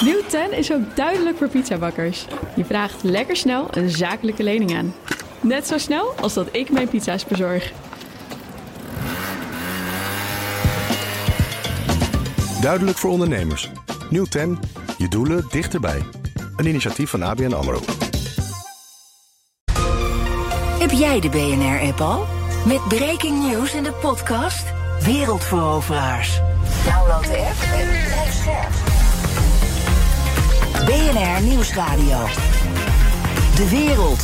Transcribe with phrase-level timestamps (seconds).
[0.00, 2.26] Nieuw 10 is ook duidelijk voor pizzabakkers.
[2.56, 4.94] Je vraagt lekker snel een zakelijke lening aan.
[5.40, 7.72] Net zo snel als dat ik mijn pizza's bezorg.
[12.60, 13.70] Duidelijk voor ondernemers.
[14.10, 14.58] Nieuw 10.
[14.98, 16.02] Je doelen dichterbij.
[16.56, 17.80] Een initiatief van ABN AMRO.
[20.78, 22.26] Heb jij de BNR-app al?
[22.66, 24.64] Met breaking news in de podcast
[25.04, 26.40] Wereldveroveraars.
[26.84, 28.85] Download de app en blijf scherp.
[30.86, 32.26] BNR Nieuwsradio.
[33.56, 34.20] De wereld.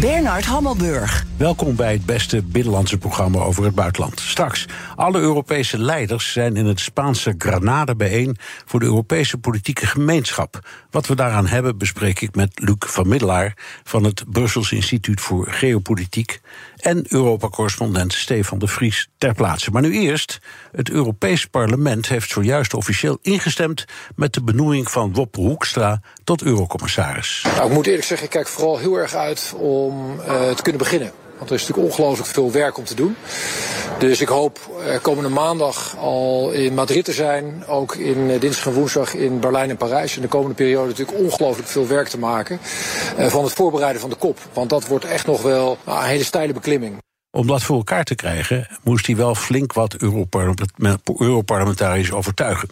[0.00, 1.27] Bernard Hammelburg.
[1.38, 4.20] Welkom bij het beste binnenlandse programma over het buitenland.
[4.20, 4.66] Straks,
[4.96, 10.68] alle Europese leiders zijn in het Spaanse Granada bijeen voor de Europese politieke gemeenschap.
[10.90, 15.46] Wat we daaraan hebben bespreek ik met Luc van Middelaar van het Brussels Instituut voor
[15.50, 16.40] Geopolitiek
[16.76, 19.70] en Europa-correspondent Stefan de Vries ter plaatse.
[19.70, 20.38] Maar nu eerst,
[20.72, 23.84] het Europees Parlement heeft zojuist officieel ingestemd
[24.16, 27.44] met de benoeming van Wop Hoekstra tot eurocommissaris.
[27.56, 30.80] Nou, ik moet eerlijk zeggen, ik kijk vooral heel erg uit om uh, te kunnen
[30.80, 31.12] beginnen.
[31.38, 33.16] Want er is natuurlijk ongelooflijk veel werk om te doen.
[33.98, 37.64] Dus ik hoop uh, komende maandag al in Madrid te zijn.
[37.66, 40.16] Ook in uh, dinsdag en woensdag in Berlijn en Parijs.
[40.16, 42.60] En de komende periode natuurlijk ongelooflijk veel werk te maken.
[43.18, 44.38] Uh, van het voorbereiden van de kop.
[44.52, 46.98] Want dat wordt echt nog wel nou, een hele steile beklimming.
[47.30, 49.96] Om dat voor elkaar te krijgen, moest hij wel flink wat
[51.18, 52.68] Europarlementariërs overtuigen.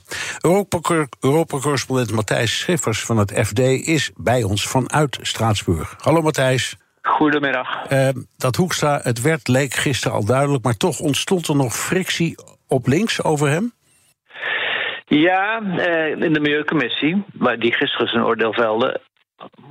[1.21, 5.95] Europa-correspondent Matthijs Schiffers van het FD is bij ons vanuit Straatsburg.
[5.99, 6.77] Hallo Matthijs.
[7.07, 7.91] Goedemiddag.
[7.93, 12.35] Uh, dat Hoekstra het werd leek gisteren al duidelijk, maar toch ontstond er nog frictie
[12.69, 13.73] op links over hem?
[15.07, 19.01] Ja, uh, in de Milieucommissie, waar die gisteren zijn oordeel velde,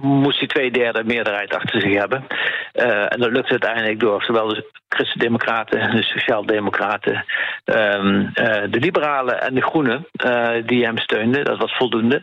[0.01, 2.25] moest hij twee derde meerderheid achter zich hebben.
[2.73, 7.25] Uh, en dat lukte uiteindelijk door zowel de Christen-Democraten, de Sociaal-Democraten,
[7.65, 8.31] um, uh,
[8.69, 11.45] de Liberalen en de Groenen, uh, die hem steunden.
[11.45, 12.21] Dat was voldoende.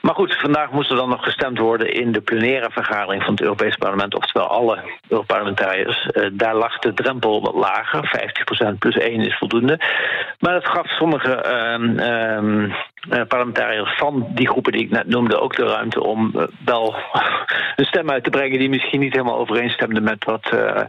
[0.00, 3.42] Maar goed, vandaag moest er dan nog gestemd worden in de plenaire vergadering van het
[3.42, 6.08] Europees Parlement, oftewel alle Europarlementariërs.
[6.12, 8.32] Uh, daar lag de drempel wat lager,
[8.74, 9.80] 50% plus 1 is voldoende.
[10.38, 12.74] Maar dat gaf sommige uh, uh,
[13.28, 16.94] parlementariërs van die groepen die ik net noemde ook de ruimte om uh, wel
[17.76, 20.82] een stem uit te brengen die misschien niet helemaal overeenstemde met wat uh,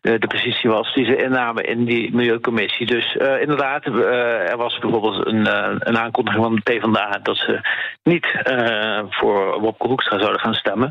[0.00, 2.86] de positie was die ze innamen in die Milieucommissie.
[2.86, 5.46] Dus inderdaad, er was bijvoorbeeld een,
[5.88, 7.60] een aankondiging van de PvdA dat ze
[8.02, 8.26] niet
[9.10, 10.90] voor Wopke Hoekstra zouden gaan stemmen.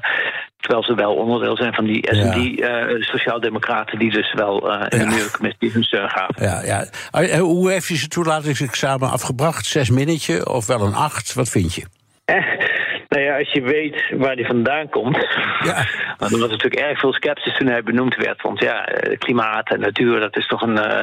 [0.66, 2.90] Terwijl ze wel onderdeel zijn van die S&D ja.
[2.90, 4.00] uh, Sociaaldemocraten...
[4.00, 6.44] die dus wel uh, in de Milieucommissie hun steun gaven.
[6.44, 7.40] Ja, ja.
[7.40, 9.66] Hoe heeft je zijn toelatingsexamen afgebracht?
[9.66, 11.34] Zes minnetje of wel een acht?
[11.34, 11.84] Wat vind je?
[13.10, 15.18] Nou ja, als je weet waar die vandaan komt.
[15.64, 15.84] Ja.
[16.18, 18.42] Want er was natuurlijk erg veel sceptisch toen hij benoemd werd.
[18.42, 21.02] Want ja, klimaat en natuur, dat is toch een, uh,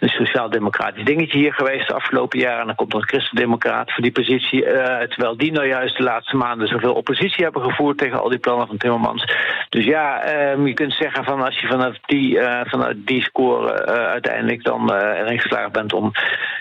[0.00, 2.60] een sociaal-democratisch dingetje hier geweest de afgelopen jaren.
[2.60, 4.64] En dan komt er een christendemocraat voor die positie.
[4.64, 8.38] Uh, terwijl die nou juist de laatste maanden zoveel oppositie hebben gevoerd tegen al die
[8.38, 9.32] plannen van Timmermans.
[9.68, 13.86] Dus ja, um, je kunt zeggen van als je vanuit die, uh, vanuit die score
[13.86, 16.12] uiteindelijk dan erin geslaagd bent om,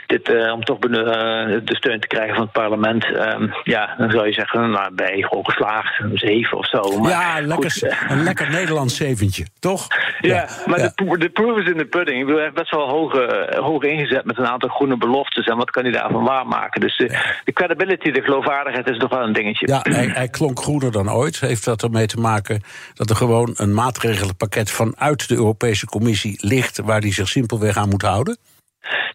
[0.05, 3.05] dit, om toch de steun te krijgen van het parlement.
[3.05, 6.99] Um, ja, dan zou je zeggen, nou, je gewoon geslaagd, een zeven of zo.
[6.99, 9.87] Maar ja, lekker, goed, een lekker Nederlands zeventje, toch?
[10.21, 10.91] Ja, ja maar ja.
[10.95, 12.19] De, de proof is in the pudding.
[12.19, 15.45] Ik bedoel, hij heeft best wel hoog, uh, hoog ingezet met een aantal groene beloftes.
[15.45, 16.81] En wat kan hij daarvan waarmaken?
[16.81, 17.21] Dus de, ja.
[17.43, 19.67] de credibility, de geloofwaardigheid is nog wel een dingetje.
[19.67, 21.39] Ja, hij, hij klonk groener dan ooit.
[21.39, 22.61] Heeft dat ermee te maken
[22.93, 26.79] dat er gewoon een maatregelenpakket vanuit de Europese Commissie ligt...
[26.79, 28.37] waar hij zich simpelweg aan moet houden?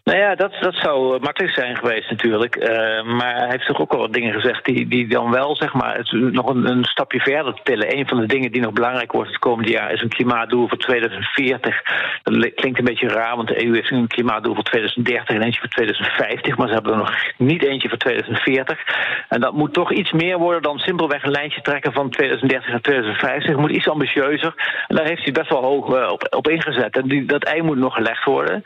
[0.03, 2.55] Nou ja, dat, dat zou makkelijk zijn geweest natuurlijk.
[2.55, 5.73] Uh, maar hij heeft toch ook al wat dingen gezegd die, die dan wel, zeg
[5.73, 7.97] maar, het, nog een, een stapje verder tillen.
[7.97, 10.77] Een van de dingen die nog belangrijk wordt het komende jaar is een klimaatdoel voor
[10.77, 11.81] 2040.
[12.23, 15.59] Dat klinkt een beetje raar, want de EU heeft een klimaatdoel voor 2030 en eentje
[15.59, 16.57] voor 2050.
[16.57, 18.79] Maar ze hebben er nog niet eentje voor 2040.
[19.29, 22.81] En dat moet toch iets meer worden dan simpelweg een lijntje trekken van 2030 naar
[22.81, 23.49] 2050.
[23.49, 24.53] Het moet iets ambitieuzer.
[24.87, 26.97] En daar heeft hij best wel hoog uh, op, op ingezet.
[26.97, 28.63] En die, dat ei moet nog gelegd worden.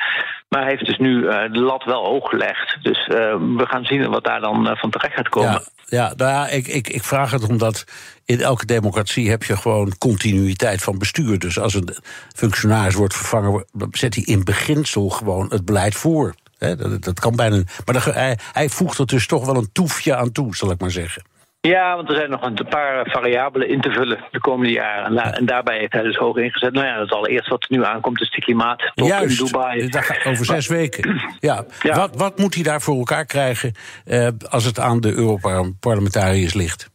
[0.53, 2.77] Maar hij heeft dus nu uh, de lat wel hoog gelegd.
[2.81, 3.15] Dus uh,
[3.57, 5.51] we gaan zien wat daar dan uh, van terecht gaat komen.
[5.51, 7.83] Ja, ja, nou ja ik, ik, ik vraag het omdat
[8.25, 11.39] in elke democratie heb je gewoon continuïteit van bestuur.
[11.39, 11.95] Dus als een
[12.35, 16.33] functionaris wordt vervangen, zet hij in beginsel gewoon het beleid voor.
[16.57, 17.63] Dat, dat, kan bijna.
[17.85, 21.23] Maar hij voegt er dus toch wel een toefje aan toe, zal ik maar zeggen.
[21.67, 25.05] Ja, want er zijn nog een paar variabelen in te vullen de komende jaren.
[25.05, 26.73] En, daar, en daarbij heeft hij dus hoog ingezet.
[26.73, 29.89] Nou ja, het allereerste wat er nu aankomt is de klimaattop Juist, in Dubai.
[30.23, 31.21] over zes weken.
[31.39, 31.65] Ja.
[31.81, 31.95] ja.
[31.95, 33.73] Wat, wat moet hij daar voor elkaar krijgen
[34.05, 36.89] uh, als het aan de Europarlementariërs ligt?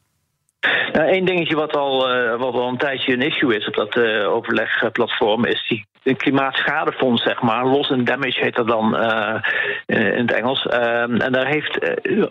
[0.93, 3.97] Nou, Eén dingetje wat al, uh, wat al een tijdje een issue is op dat
[3.97, 7.67] uh, overlegplatform is die een klimaatschadefonds, zeg maar.
[7.67, 8.97] Loss and damage heet dat dan
[9.87, 10.67] in, in, het Engels.
[10.67, 11.79] Ehm, en daar heeft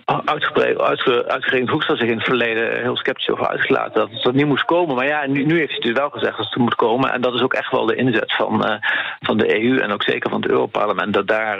[0.05, 3.93] uitgebreid, uitge, uitgerekend Hoekstra zich in het verleden heel sceptisch over uitgelaten.
[3.93, 4.95] Dat het niet moest komen.
[4.95, 7.13] Maar ja, nu, nu heeft hij dus wel gezegd dat het moet komen.
[7.13, 8.81] En dat is ook echt wel de inzet van,
[9.19, 11.13] van de EU en ook zeker van het Europarlement.
[11.13, 11.57] Dat daar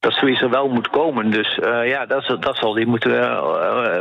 [0.00, 1.30] dat zoiets er wel moet komen.
[1.30, 3.40] Dus ja, dat, dat zal die moeten,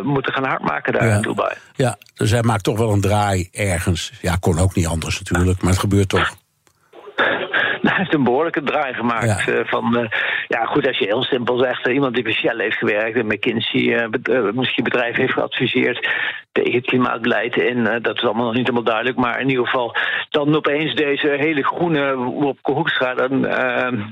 [0.03, 1.15] moeten gaan hardmaken daar ja.
[1.15, 1.55] in Dubai.
[1.75, 4.11] Ja, dus hij maakt toch wel een draai ergens.
[4.21, 6.41] Ja, kon ook niet anders natuurlijk, maar het gebeurt toch.
[7.89, 9.43] hij heeft een behoorlijke draai gemaakt.
[9.45, 9.53] Ja.
[9.53, 10.09] eh, van, eh,
[10.47, 13.25] ja, goed, als je heel simpel zegt, eh, iemand die bij Shell heeft gewerkt en
[13.25, 14.09] McKinsey,
[14.53, 16.09] misschien bedrijf heeft geadviseerd
[16.51, 19.65] tegen het klimaatbeleid in, eh, dat is allemaal nog niet helemaal duidelijk, maar in ieder
[19.65, 19.95] geval
[20.29, 23.41] dan opeens deze hele groene Wopke Hoekstra, dan,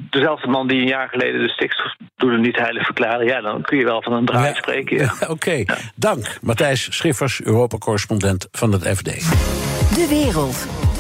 [0.10, 3.84] dezelfde man die een jaar geleden de stikstofdoelen niet heilig verklaarde, ja, dan kun je
[3.86, 4.54] wel van een draai Ja.
[4.54, 4.98] spreken.
[4.98, 5.12] ja.
[5.36, 5.64] Oké,
[5.96, 6.38] dank.
[6.42, 9.06] Matthijs Schiffers, Europa-correspondent van het FD.
[9.96, 10.91] De wereld.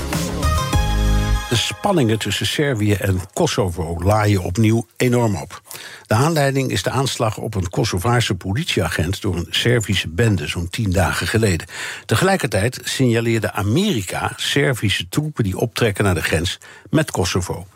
[1.51, 5.62] De spanningen tussen Servië en Kosovo laaien opnieuw enorm op.
[6.07, 10.92] De aanleiding is de aanslag op een Kosovaarse politieagent door een Servische bende zo'n tien
[10.92, 11.68] dagen geleden.
[12.06, 16.57] Tegelijkertijd signaleerde Amerika Servische troepen die optrekken naar de grens
[16.89, 17.68] met Kosovo.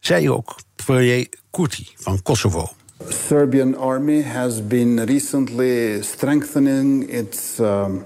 [0.00, 2.70] Zij ook premier Kurti van Kosovo.
[3.08, 8.04] Serbian army has been recently strengthening its um,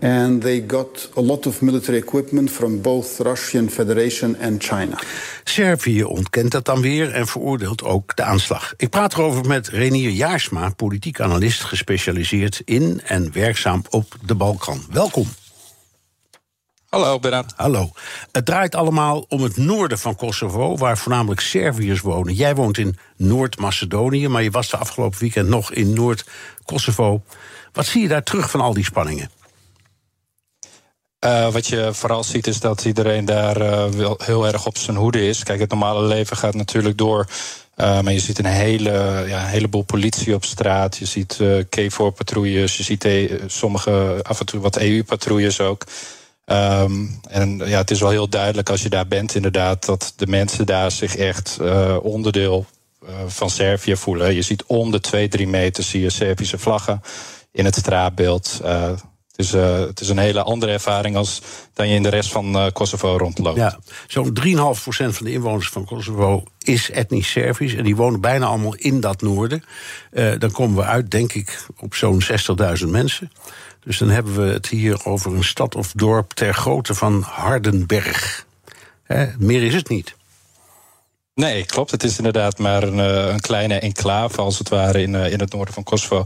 [0.00, 4.98] and they got a lot of military equipment from both Russian Federation and China.
[5.44, 8.74] Servië ontkent dat dan weer en veroordeelt ook de aanslag.
[8.76, 14.82] Ik praat erover met Renier Jaarsma, politiek analist gespecialiseerd in en werkzaam op de Balkan.
[14.90, 15.26] Welkom.
[16.88, 17.52] Hallo, Bernard.
[17.56, 17.90] Hallo.
[18.32, 22.34] Het draait allemaal om het noorden van Kosovo, waar voornamelijk Serviërs wonen.
[22.34, 27.22] Jij woont in Noord-Macedonië, maar je was de afgelopen weekend nog in Noord-Kosovo.
[27.72, 29.30] Wat zie je daar terug van al die spanningen?
[31.26, 33.58] Eh, wat je vooral ziet is dat iedereen daar
[33.96, 35.42] wel heel erg op zijn hoede is.
[35.42, 37.26] Kijk, het normale leven gaat natuurlijk door.
[37.74, 40.96] eh, maar je ziet een hele, ja, heleboel politie op straat.
[40.96, 42.76] Je ziet eh KFOR-patrouilles.
[42.76, 43.08] Je ziet
[43.46, 45.84] sommige, af en toe wat EU-patrouilles ook.
[46.44, 50.26] Ehm, en ja, het is wel heel duidelijk als je daar bent, inderdaad, dat de
[50.26, 51.58] mensen daar zich echt
[52.02, 52.66] onderdeel
[53.26, 54.34] van Servië voelen.
[54.34, 57.02] Je ziet om de twee, drie meter zie je Servische vlaggen
[57.52, 58.60] in het straatbeeld.
[59.36, 61.42] Het, is, eh, het is een hele andere ervaring als
[61.72, 63.56] dan je in de rest van eh, Kosovo rondloopt.
[63.56, 67.74] Ja, zo'n 3,5% van de inwoners van Kosovo is etnisch Servisch.
[67.74, 69.64] En die wonen bijna allemaal in dat noorden.
[70.10, 73.32] Eh, dan komen we uit, denk ik, op zo'n 60.000 mensen.
[73.84, 78.46] Dus dan hebben we het hier over een stad of dorp ter grootte van Hardenberg.
[79.02, 80.14] Hè, meer is het niet.
[81.34, 81.90] Nee, klopt.
[81.90, 82.98] Het is inderdaad maar een,
[83.32, 86.24] een kleine enclave, als het ware, in, in het noorden van Kosovo.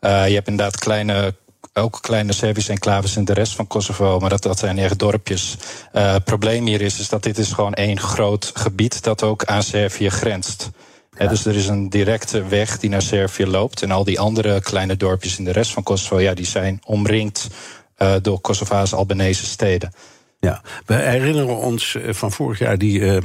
[0.00, 1.34] Je hebt inderdaad kleine,
[1.74, 5.56] ook kleine Servische enclaves in de rest van Kosovo, maar dat, dat zijn echt dorpjes.
[5.92, 9.44] Eh, het probleem hier is, is dat dit is gewoon één groot gebied dat ook
[9.44, 10.70] aan Servië grenst.
[11.14, 13.82] Hè, dus er is een directe weg die naar Servië loopt.
[13.82, 17.48] En al die andere kleine dorpjes in de rest van Kosovo, ja, die zijn omringd
[17.96, 19.92] eh, door Kosovaanse Albanese steden.
[20.40, 23.16] Ja, we herinneren ons eh, van vorig jaar die uh,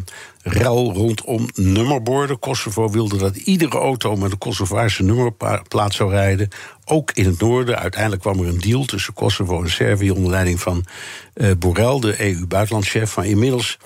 [0.42, 2.39] rel rondom nummerborden.
[2.39, 6.50] Kosovo wilde dat iedere auto met een Kosovaarse nummerplaat zou rijden.
[6.86, 7.80] Ook in het noorden.
[7.80, 10.86] Uiteindelijk kwam er een deal tussen Kosovo en Servië onder leiding van
[11.36, 13.15] uh, Borrell, de EU-buitenlandchef.
[13.15, 13.77] Maar inmiddels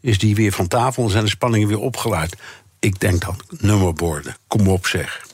[0.00, 2.36] is die weer van tafel en zijn de spanningen weer opgeluid.
[2.78, 4.36] Ik denk dan nummerborden.
[4.46, 5.26] Kom op, zeg.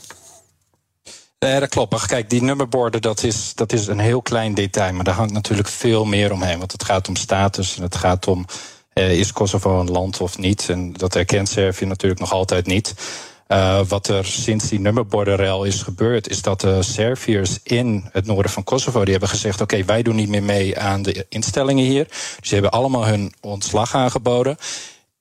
[1.46, 2.06] Nee, dat klopt.
[2.06, 4.92] Kijk, die nummerborden, dat is, dat is een heel klein detail.
[4.92, 6.58] Maar daar hangt natuurlijk veel meer omheen.
[6.58, 8.44] Want het gaat om status en het gaat om...
[8.92, 10.68] Eh, is Kosovo een land of niet?
[10.68, 12.94] En dat erkent Servië natuurlijk nog altijd niet.
[13.48, 16.28] Uh, wat er sinds die nummerbordenrel is gebeurd...
[16.28, 19.02] is dat de Serviërs in het noorden van Kosovo...
[19.02, 22.04] die hebben gezegd, oké, wij doen niet meer mee aan de instellingen hier.
[22.08, 24.56] Dus die hebben allemaal hun ontslag aangeboden...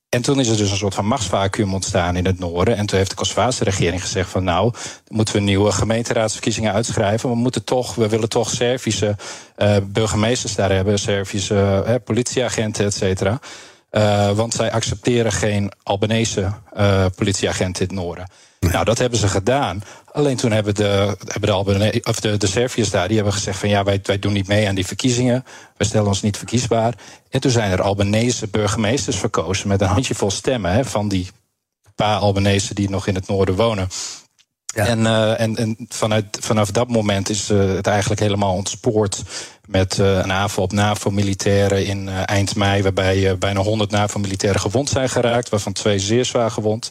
[0.10, 2.76] En toen is er dus een soort van machtsvacuum ontstaan in het noorden.
[2.76, 4.74] En toen heeft de Kosovaarse regering gezegd van nou,
[5.08, 7.30] moeten we nieuwe gemeenteraadsverkiezingen uitschrijven.
[7.30, 9.16] We moeten toch, we willen toch Servische
[9.58, 13.40] uh, burgemeesters daar hebben, Servische uh, politieagenten, et cetera.
[13.92, 16.54] Uh, want zij accepteren geen Albanese
[17.16, 18.28] politieagenten in het noorden.
[18.60, 18.72] Nee.
[18.72, 19.84] Nou, dat hebben ze gedaan.
[20.12, 23.70] Alleen toen hebben de, hebben de, of de, de Serviërs daar die hebben gezegd van
[23.70, 25.46] ja, wij, wij doen niet mee aan die verkiezingen.
[25.78, 26.94] Wij stellen ons niet verkiesbaar.
[27.30, 31.30] En toen zijn er Albanese burgemeesters verkozen met een handjevol stemmen hè, van die
[31.96, 33.88] paar Albanese die nog in het noorden wonen.
[34.66, 34.86] Ja.
[34.86, 39.24] En, uh, en, en vanuit, vanaf dat moment is uh, het eigenlijk helemaal ontspoord
[39.66, 45.10] met uh, een aanval op NAVO-militairen in eind mei, waarbij bijna 100 NAVO-militairen gewond zijn
[45.10, 46.90] geraakt, waarvan twee zeer zwaar gewond.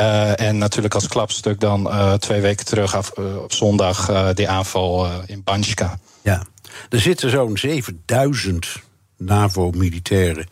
[0.00, 4.48] Uh, en natuurlijk als klapstuk dan uh, twee weken terug af, uh, op zondag die
[4.48, 5.98] aanval in Banjska.
[6.22, 6.42] Ja,
[6.88, 8.82] er zitten zo'n 7000
[9.16, 10.48] NAVO-militairen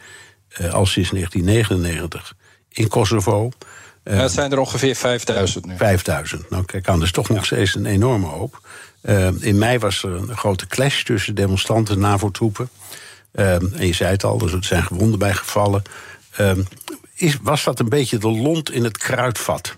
[0.70, 2.34] al sinds 1999
[2.68, 3.50] in Kosovo.
[4.02, 5.76] Het zijn er ongeveer 5000 nu.
[5.76, 6.50] 5000.
[6.50, 8.60] Nou, kijk aan, dat is toch nog steeds een enorme hoop.
[9.40, 12.68] In mei was er een grote clash tussen demonstranten en NAVO-troepen.
[13.32, 15.82] En je zei het al, er zijn gewonden bij gevallen.
[17.14, 19.76] Is, was dat een beetje de lont in het kruidvat?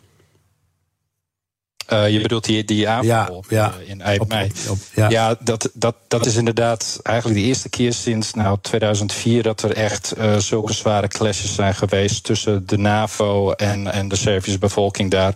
[1.92, 4.52] Uh, je bedoelt die, die aanval ja, uh, in eind mei.
[4.94, 9.62] ja, ja dat, dat, dat is inderdaad eigenlijk de eerste keer sinds nou, 2004 dat
[9.62, 14.58] er echt uh, zulke zware clashes zijn geweest tussen de NAVO en, en de Servische
[14.58, 15.34] bevolking daar.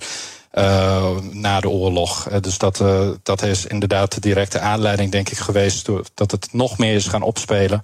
[1.30, 2.28] na de oorlog.
[2.40, 2.84] dus dat,
[3.22, 5.88] dat is inderdaad de directe aanleiding, denk ik, geweest.
[6.14, 7.82] dat het nog meer is gaan opspelen.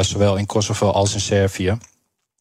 [0.00, 1.78] zowel in Kosovo als in Servië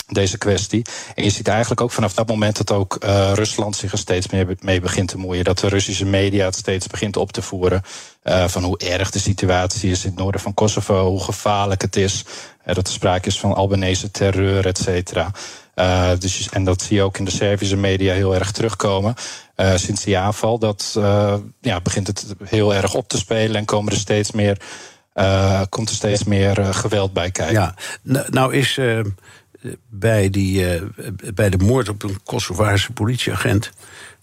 [0.07, 0.85] deze kwestie.
[1.15, 4.29] En je ziet eigenlijk ook vanaf dat moment dat ook uh, Rusland zich er steeds
[4.29, 5.43] meer mee begint te moeien.
[5.43, 7.81] Dat de Russische media het steeds begint op te voeren.
[8.23, 11.95] Uh, van hoe erg de situatie is in het noorden van Kosovo, hoe gevaarlijk het
[11.95, 12.25] is.
[12.65, 15.31] Uh, dat er sprake is van Albanese terreur, et cetera.
[16.19, 19.13] dus, en dat zie je ook in de Servische media heel erg terugkomen.
[19.75, 20.91] sinds die aanval, dat
[21.61, 24.57] ja, begint het heel erg op te spelen en komen er steeds meer.
[25.69, 27.53] komt er steeds meer geweld bij kijken.
[27.53, 27.73] Ja,
[28.29, 28.79] nou is
[29.89, 30.81] bij, die, uh,
[31.33, 33.71] bij de moord op een Kosovaarse politieagent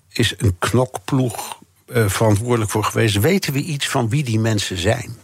[0.09, 3.21] is een knokploeg uh, verantwoordelijk voor geweest.
[3.21, 5.17] Weten we iets van wie die mensen zijn?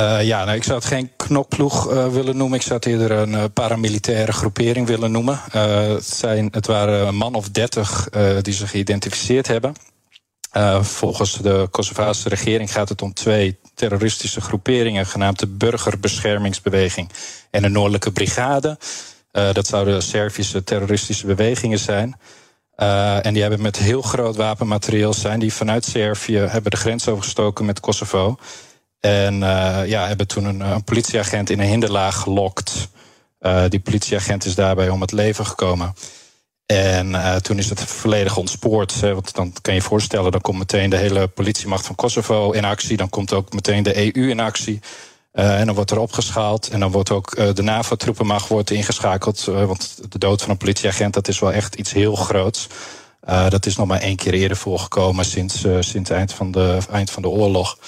[0.00, 2.58] Uh, ja, nou, ik zou het geen knokploeg willen noemen.
[2.58, 5.40] Ik zou het eerder een paramilitaire groepering willen noemen.
[5.50, 8.08] het, zijn, het waren een man of dertig
[8.42, 9.74] die zich geïdentificeerd hebben.
[10.80, 17.10] Volgens de Kosovaarse regering gaat het om twee terroristische groeperingen, genaamd de Burgerbeschermingsbeweging
[17.50, 18.78] en de Noordelijke Brigade.
[19.32, 22.16] Uh, dat zouden Servische terroristische bewegingen zijn.
[22.76, 27.08] Uh, en die hebben met heel groot wapenmaterieel zijn die vanuit Servië hebben de grens
[27.08, 28.36] overgestoken met Kosovo.
[29.00, 29.38] En
[29.86, 32.88] ja, hebben toen een, een, politieagent in een hinderlaag gelokt.
[33.68, 35.94] die politieagent is daarbij om het leven gekomen.
[36.70, 39.00] En toen is het volledig ontspoord.
[39.00, 42.64] want dan kan je je voorstellen, dan komt meteen de hele politiemacht van Kosovo in
[42.64, 42.96] actie.
[42.96, 44.80] Dan komt ook meteen de EU in actie.
[45.34, 46.68] Uh, en dan wordt er opgeschaald.
[46.68, 49.44] En dan wordt ook uh, de NAVO-troepenmacht wordt ingeschakeld.
[49.44, 52.66] Want de dood van een politieagent, dat is wel echt iets heel groots.
[53.48, 57.10] dat is nog maar één keer eerder voorgekomen sinds, sinds het eind van, de, eind
[57.10, 57.78] van de oorlog.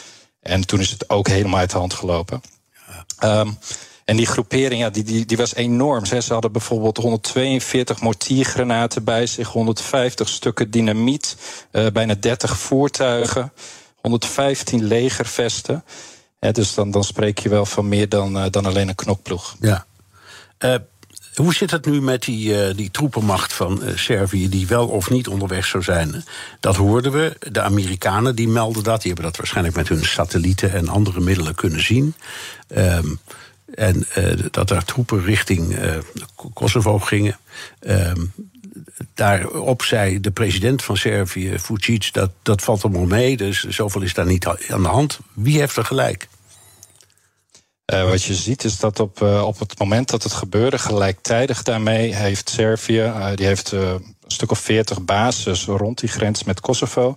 [0.40, 2.42] En toen is het ook helemaal uit de hand gelopen.
[3.24, 3.58] Um,
[4.04, 6.04] en die groepering, ja, die, die, die was enorm.
[6.04, 11.36] Ze hadden bijvoorbeeld 142 mortiergranaten bij zich, 150 stukken dynamiet,
[11.92, 13.52] bijna 30 voertuigen,
[14.00, 15.84] 115 legervesten
[16.50, 19.56] dus dan, dan spreek je wel van meer dan, uh, dan alleen een knokploeg.
[19.60, 19.86] Ja.
[20.58, 20.74] Uh,
[21.34, 25.64] hoe zit het nu met die, die troepenmacht van Servië, die wel of niet onderweg
[25.66, 26.24] zou zijn?
[26.60, 27.36] Dat hoorden we.
[27.50, 29.02] De Amerikanen die melden dat.
[29.02, 32.14] Die hebben dat waarschijnlijk met hun satellieten en andere middelen kunnen zien.
[33.74, 34.06] En
[34.50, 35.76] dat er troepen richting
[36.54, 37.38] Kosovo gingen.
[37.80, 38.32] Um,
[39.14, 43.36] daarop zei de president van Servië, Vucic, dat, dat valt allemaal mee.
[43.36, 45.18] Dus zoveel is daar niet aan de hand.
[45.32, 46.28] Wie heeft er gelijk?
[47.92, 52.14] Uh, wat je ziet is dat op, op het moment dat het gebeurde, gelijktijdig daarmee
[52.14, 57.14] heeft Servië, die heeft een stuk of veertig bases rond die grens met Kosovo.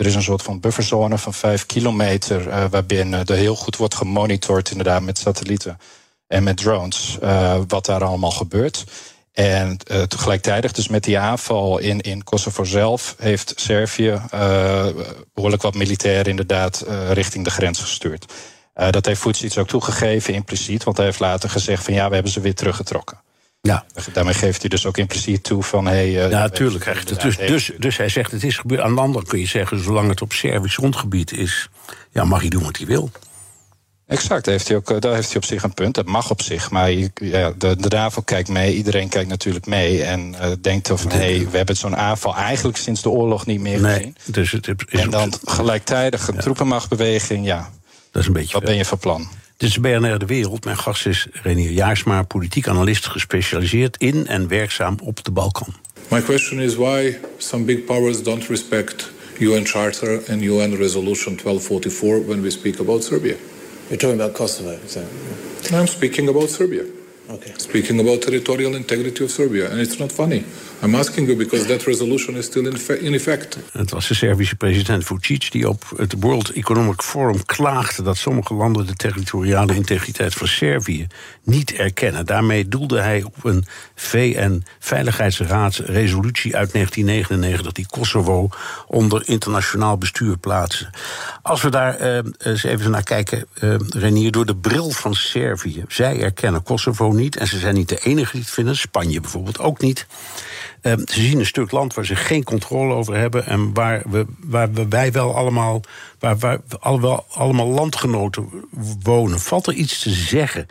[0.00, 4.70] Er is een soort van bufferzone van vijf kilometer, waarbinnen er heel goed wordt gemonitord,
[4.70, 5.78] inderdaad, met satellieten
[6.26, 7.18] en met drones,
[7.68, 8.84] wat daar allemaal gebeurt.
[9.32, 9.78] En
[10.08, 14.20] tegelijkertijd, dus met die aanval in, in Kosovo zelf, heeft Servië
[15.34, 18.32] behoorlijk wat militairen inderdaad richting de grens gestuurd.
[18.74, 20.84] Uh, dat heeft Vucic ook toegegeven, impliciet.
[20.84, 23.20] Want hij heeft later gezegd van ja, we hebben ze weer teruggetrokken.
[23.60, 23.84] Ja.
[24.12, 25.86] Daarmee geeft hij dus ook impliciet toe van...
[25.86, 27.06] Hey, uh, ja, natuurlijk.
[27.22, 28.80] Dus, dus, dus hij zegt het is gebeurd.
[28.80, 31.68] Aan de andere kun je zeggen, zolang het op Servisch grondgebied is...
[32.10, 33.10] ja, mag hij doen wat hij wil.
[34.06, 35.94] Exact, heeft hij ook, daar heeft hij op zich een punt.
[35.94, 38.74] Dat mag op zich, maar ja, de, de NAVO kijkt mee.
[38.74, 43.02] Iedereen kijkt natuurlijk mee en uh, denkt hé, hey, we hebben zo'n aanval eigenlijk sinds
[43.02, 44.16] de oorlog niet meer nee, gezien.
[44.24, 46.40] Dus het is en dan gelijktijdig een ja.
[46.40, 47.70] troepenmachtbeweging, ja...
[48.10, 49.28] Dat is een beetje Wat ben je van plan?
[49.60, 50.64] Dit is BNR De Wereld.
[50.64, 55.74] Mijn gast is Renier Jaarsma, politiek analist gespecialiseerd in en werkzaam op de Balkan.
[56.08, 62.26] My question is why some big powers don't respect UN Charter and UN Resolution 1244
[62.26, 63.34] when we speak about Serbia.
[63.88, 65.72] You're talking about Kosovo, that?
[65.72, 66.84] I'm speaking about Serbia.
[67.30, 67.52] Okay.
[67.56, 69.70] Speaking about territorial integrity of Serbia.
[69.70, 70.44] And it's not funny.
[70.82, 72.66] I'm asking you because that resolution is still
[73.00, 73.58] in effect.
[73.72, 78.54] Het was de Servische president Vucic die op het World Economic Forum klaagde dat sommige
[78.54, 81.06] landen de territoriale integriteit van Servië
[81.42, 82.26] niet erkennen.
[82.26, 88.48] Daarmee doelde hij op een VN-veiligheidsraadsresolutie uit 1999 die Kosovo
[88.86, 90.90] onder internationaal bestuur plaatste.
[91.42, 95.84] Als we daar uh, eens even naar kijken, uh, Renier, door de bril van Servië.
[95.88, 97.36] Zij erkennen Kosovo niet.
[97.36, 98.76] En ze zijn niet de enige die het vinden.
[98.76, 100.06] Spanje bijvoorbeeld ook niet.
[100.82, 103.46] Ehm, ze zien een stuk land waar ze geen controle over hebben.
[103.46, 105.80] En waar, we, waar we, wij wel allemaal.
[106.18, 108.48] Waar, waar allemaal, allemaal landgenoten
[109.02, 109.40] wonen.
[109.40, 110.66] Valt er iets te zeggen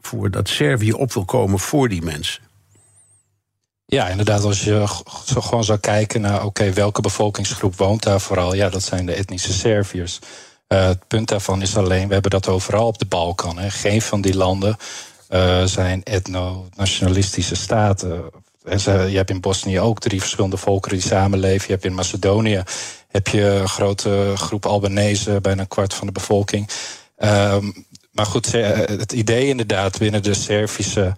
[0.00, 2.44] voor dat Servië op wil komen voor die mensen?
[3.86, 4.84] Ja, inderdaad, als je
[5.40, 9.52] gewoon zou kijken naar oké, welke bevolkingsgroep woont daar vooral, ja, dat zijn de etnische
[9.52, 10.18] Serviërs.
[10.68, 13.58] Uh, het punt daarvan is alleen, we hebben dat overal op de Balkan.
[13.58, 13.70] Hè.
[13.70, 14.76] Geen van die landen
[15.30, 18.24] uh, zijn etno-nationalistische staten.
[18.84, 21.66] Je hebt in Bosnië ook drie verschillende volkeren die samenleven.
[21.66, 22.62] Je hebt in Macedonië
[23.08, 26.68] heb je een grote groep Albanese, bijna een kwart van de bevolking.
[27.18, 27.56] Uh,
[28.12, 31.14] maar goed, het idee inderdaad binnen de Servische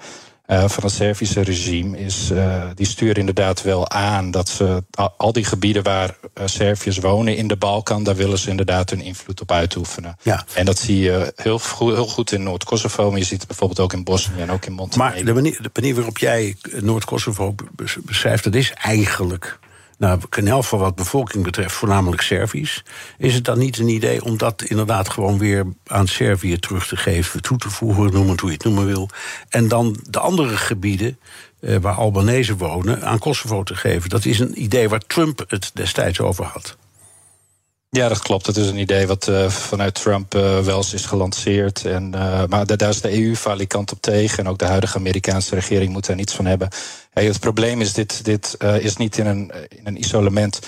[0.48, 4.84] van het Servische regime is, uh, die sturen inderdaad wel aan dat ze
[5.16, 9.00] al die gebieden waar uh, Serviërs wonen in de Balkan, daar willen ze inderdaad hun
[9.00, 10.16] invloed op uitoefenen.
[10.22, 10.44] Ja.
[10.54, 13.92] En dat zie je heel, heel goed in Noord-Kosovo, maar je ziet het bijvoorbeeld ook
[13.92, 15.14] in Bosnië en ook in Montenegro.
[15.14, 17.54] Maar de manier, de manier waarop jij Noord-Kosovo
[18.04, 19.58] beschrijft, dat is eigenlijk
[19.98, 22.84] nou, elk geval wat bevolking betreft, voornamelijk Servisch.
[23.18, 26.96] Is het dan niet een idee om dat inderdaad gewoon weer aan Servië terug te
[26.96, 29.08] geven, toe te voegen, noem het hoe je het noemen wil.
[29.48, 31.18] En dan de andere gebieden
[31.60, 34.10] eh, waar Albanese wonen aan Kosovo te geven?
[34.10, 36.76] Dat is een idee waar Trump het destijds over had.
[37.90, 38.44] Ja, dat klopt.
[38.44, 41.84] Dat is een idee wat uh, vanuit Trump uh, wel eens is gelanceerd.
[41.84, 44.38] En, uh, maar daar is de EU valikant op tegen.
[44.38, 46.68] En ook de huidige Amerikaanse regering moet daar niets van hebben.
[47.10, 50.58] Hey, het probleem is, dit, dit is niet in een, in een isolement.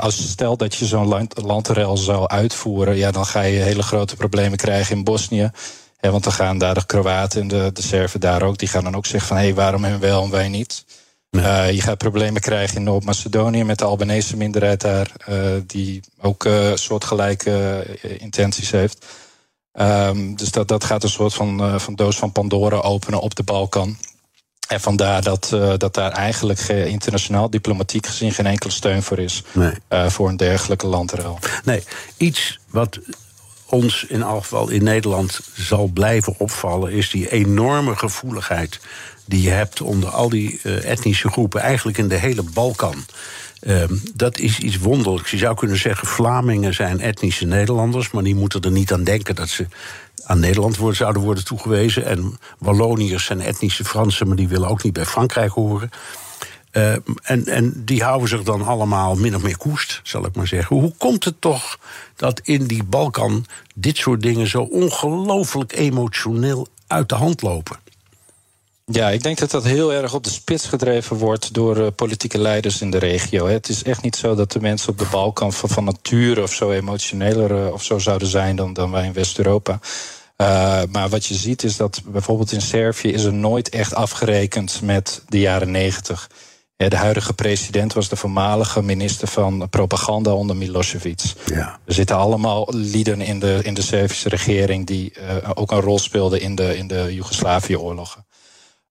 [0.00, 4.58] als stel dat je zo'n land, zou uitvoeren, ja, dan ga je hele grote problemen
[4.58, 5.50] krijgen in Bosnië.
[6.00, 8.58] Ja, want dan gaan daar de Kroaten en de, de Serven daar ook.
[8.58, 10.84] Die gaan dan ook zeggen van hé, hey, waarom hen wel en wij niet?
[11.30, 16.44] Uh, je gaat problemen krijgen in Noord-Macedonië met de Albanese minderheid daar, uh, die ook
[16.44, 17.84] uh, soortgelijke
[18.18, 19.06] intenties heeft.
[19.72, 23.42] Um, dus dat, dat gaat een soort van, van doos van Pandora openen op de
[23.42, 23.96] Balkan.
[24.68, 29.42] En vandaar dat, dat daar eigenlijk internationaal diplomatiek gezien geen enkele steun voor is.
[29.52, 29.72] Nee.
[30.10, 31.38] voor een dergelijke landruil.
[31.64, 31.82] Nee,
[32.16, 32.98] iets wat
[33.68, 38.80] ons in elk geval in Nederland zal blijven opvallen, is die enorme gevoeligheid
[39.24, 43.04] die je hebt onder al die uh, etnische groepen, eigenlijk in de hele Balkan.
[43.60, 43.82] Uh,
[44.14, 45.30] dat is iets wonderlijks.
[45.30, 49.34] Je zou kunnen zeggen, Vlamingen zijn etnische Nederlanders, maar die moeten er niet aan denken
[49.34, 49.66] dat ze
[50.24, 52.04] aan Nederland worden, zouden worden toegewezen.
[52.04, 55.90] En Walloniërs zijn etnische Fransen, maar die willen ook niet bij Frankrijk horen.
[56.76, 60.46] Uh, en, en die houden zich dan allemaal min of meer koest, zal ik maar
[60.46, 60.76] zeggen.
[60.76, 61.78] Hoe komt het toch
[62.16, 67.76] dat in die Balkan dit soort dingen zo ongelooflijk emotioneel uit de hand lopen?
[68.84, 72.38] Ja, ik denk dat dat heel erg op de spits gedreven wordt door uh, politieke
[72.38, 73.46] leiders in de regio.
[73.46, 76.70] Het is echt niet zo dat de mensen op de Balkan van, nature of zo
[76.70, 79.80] emotioneler uh, of zo zouden zijn dan, dan wij in West-Europa.
[80.90, 85.22] Maar wat je ziet is dat bijvoorbeeld in Servië is er nooit echt afgerekend met
[85.28, 86.28] de jaren negentig.
[86.76, 91.22] De huidige president was de voormalige minister van propaganda onder Milosevic.
[91.46, 91.78] Ja.
[91.84, 95.98] Er zitten allemaal lieden in de, in de Servische regering die uh, ook een rol
[95.98, 98.25] speelden in de, in de Joegoslavië-oorlogen.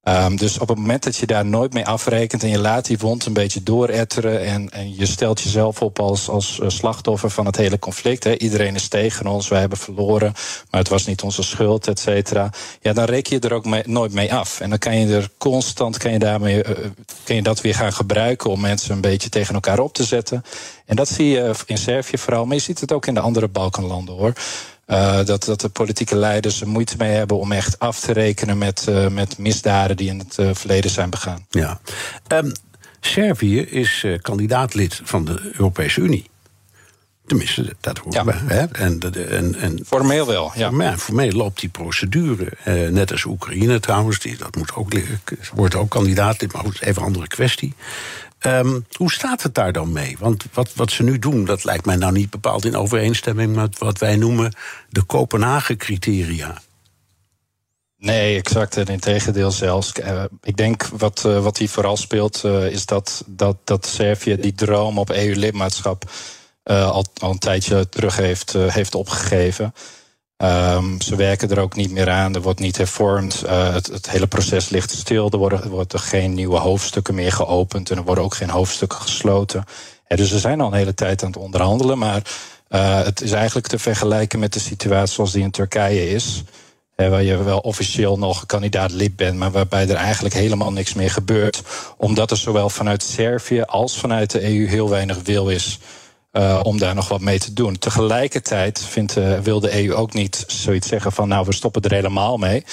[0.08, 2.98] Um, dus op het moment dat je daar nooit mee afrekent en je laat die
[2.98, 7.46] wond een beetje dooretteren en, en je stelt jezelf op als, als eh, slachtoffer van
[7.46, 8.26] het hele conflict.
[8.26, 10.34] Iedereen is tegen ons, wij hebben verloren,
[10.70, 12.50] maar het was niet onze schuld, et cetera.
[12.82, 14.60] Ja, dan reken je er ook nooit mee af.
[14.60, 16.76] En dan kan je er constant, kan je, daarmee, uh,
[17.24, 20.44] kan je dat weer gaan gebruiken om mensen een beetje tegen elkaar op te zetten.
[20.86, 23.48] En dat zie je in Servië vooral, maar je ziet het ook in de andere
[23.48, 24.34] Balkanlanden hoor.
[24.88, 28.58] Uh, dat, dat de politieke leiders er moeite mee hebben om echt af te rekenen
[28.58, 31.45] met, uh, met misdaden die in het uh, verleden zijn begaan.
[31.50, 31.80] Ja.
[32.28, 32.52] Um,
[33.00, 36.30] Servië is kandidaatlid van de Europese Unie.
[37.26, 38.26] Tenminste, dat hoort ja.
[38.28, 38.65] Hè?
[38.65, 40.98] En, en, en, formeel wel, ja.
[40.98, 42.52] Formeel loopt die procedure.
[42.91, 44.91] net als Oekraïne trouwens, die, dat moet ook,
[45.54, 47.74] wordt ook kandidaatlid, maar goed, even een andere kwestie.
[48.46, 50.16] Um, hoe staat het daar dan mee?
[50.20, 53.78] Want wat, wat ze nu doen, dat lijkt mij nou niet bepaald in overeenstemming met
[53.78, 54.54] wat wij noemen
[54.90, 56.62] de Kopenhagen-criteria.
[57.98, 58.78] Nee, exact.
[58.78, 59.92] En in tegendeel zelfs.
[60.00, 64.36] Uh, ik denk wat, uh, wat hier vooral speelt, uh, is dat, dat, dat Servië
[64.36, 66.12] die droom op EU-lidmaatschap
[66.64, 69.74] al, al een tijdje terug heeft, heeft opgegeven.
[70.38, 73.43] Um, ze werken er ook niet meer aan, er wordt niet hervormd.
[73.45, 77.98] Uh, het, hele proces ligt stil, er worden, er geen nieuwe hoofdstukken meer geopend en
[77.98, 79.63] er worden ook geen hoofdstukken gesloten.
[80.08, 82.21] Ja, dus we zijn al een hele tijd aan het onderhandelen, maar
[82.69, 86.43] uh, het is eigenlijk te vergelijken met de situatie zoals die in Turkije is.
[86.95, 90.93] Hè, waar je wel officieel nog kandidaat lid bent, maar waarbij er eigenlijk helemaal niks
[90.93, 91.62] meer gebeurt.
[91.98, 95.80] Omdat er zowel vanuit Servië als vanuit de EU heel weinig wil is
[96.38, 97.78] uh, om daar nog wat mee te doen.
[97.78, 101.93] Tegelijkertijd vindt, uh, wil de EU ook niet zoiets zeggen van nou we stoppen er
[101.93, 102.63] helemaal mee.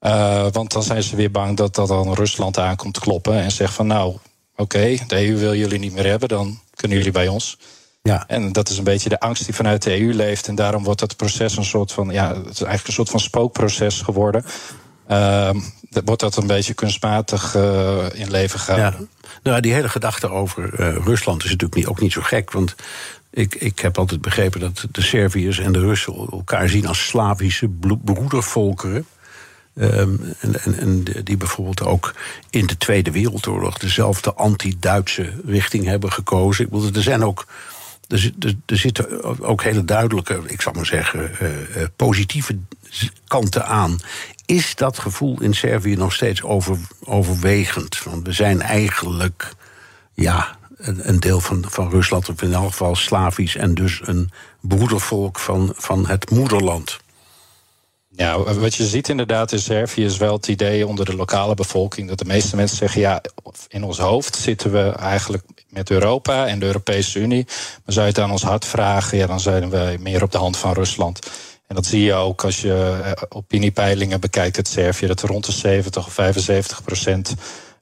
[0.00, 3.74] Uh, want dan zijn ze weer bang dat, dat dan Rusland aankomt kloppen en zegt
[3.74, 4.16] van nou,
[4.56, 7.58] oké, de EU wil jullie niet meer hebben, dan kunnen jullie bij ons.
[8.02, 8.24] Ja.
[8.26, 10.48] En dat is een beetje de angst die vanuit de EU leeft.
[10.48, 13.20] En daarom wordt dat proces een soort van, ja, het is eigenlijk een soort van
[13.20, 14.44] spookproces geworden.
[15.12, 15.50] Uh,
[16.04, 19.08] wordt dat een beetje kunstmatig uh, in leven gehouden.
[19.42, 22.50] Nou, die hele gedachte over uh, Rusland is natuurlijk niet, ook niet zo gek.
[22.52, 22.74] Want
[23.30, 27.68] ik, ik heb altijd begrepen dat de Serviërs en de Russen elkaar zien als Slavische
[28.04, 29.06] broedervolkeren.
[29.74, 32.14] Um, en, en, die bijvoorbeeld ook
[32.50, 36.64] in de Tweede Wereldoorlog dezelfde anti-Duitse richting hebben gekozen.
[36.64, 37.46] Ik bedoel, er zijn ook.
[38.08, 42.58] Er, er, er, zitten ook hele duidelijke, ik zal maar zeggen, uh, positieve
[43.26, 43.98] kanten aan.
[44.46, 48.02] Is dat gevoel in Servië nog steeds over, overwegend?
[48.02, 49.52] Want we zijn eigenlijk,
[50.14, 55.38] ja, een, deel van, van Rusland, of in elk geval Slavisch, en dus een broedervolk
[55.38, 57.00] van, van het moederland.
[58.16, 62.08] Ja, wat je ziet inderdaad in Servië is wel het idee onder de lokale bevolking
[62.08, 63.22] dat de meeste mensen zeggen: ja,
[63.68, 67.44] in ons hoofd zitten we eigenlijk met Europa en de Europese Unie.
[67.46, 70.38] Maar zou je het aan ons hart vragen, ja, dan zijn we meer op de
[70.38, 71.18] hand van Rusland.
[71.72, 75.52] En dat zie je ook als je eh, opiniepeilingen bekijkt uit Servië, dat rond de
[75.52, 77.34] 70 of 75 procent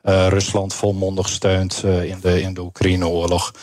[0.05, 3.55] uh, Rusland volmondig steunt uh, in de, in de Oekraïne-oorlog.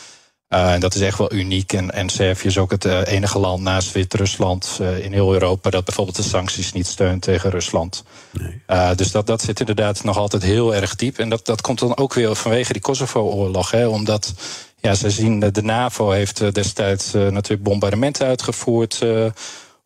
[0.48, 1.72] Uh, en dat is echt wel uniek.
[1.72, 6.16] En, en Servië is ook het enige land naast Wit-Rusland in heel Europa dat bijvoorbeeld
[6.16, 8.04] de sancties niet steunt tegen Rusland.
[8.30, 8.94] Nee.
[8.94, 11.18] dus dat, dat zit inderdaad nog altijd heel erg diep.
[11.18, 13.70] En dat, dat komt dan ook weer vanwege die Kosovo-oorlog.
[13.70, 14.34] Hè, omdat
[14.80, 19.02] ja, ze zien, de NAVO heeft destijds natuurlijk bombardementen uitgevoerd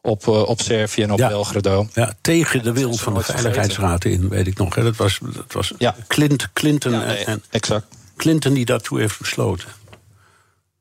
[0.02, 1.88] op, op Servië en op ja, Belgrado.
[1.94, 4.74] Ja, tegen de wil van de Veiligheidsraad in, weet ik nog.
[4.74, 4.82] Hè.
[4.82, 5.94] Dat was, dat was ja.
[6.06, 7.86] Clint, Clinton, ja, nee, en, exact.
[8.16, 9.68] Clinton die daartoe heeft besloten.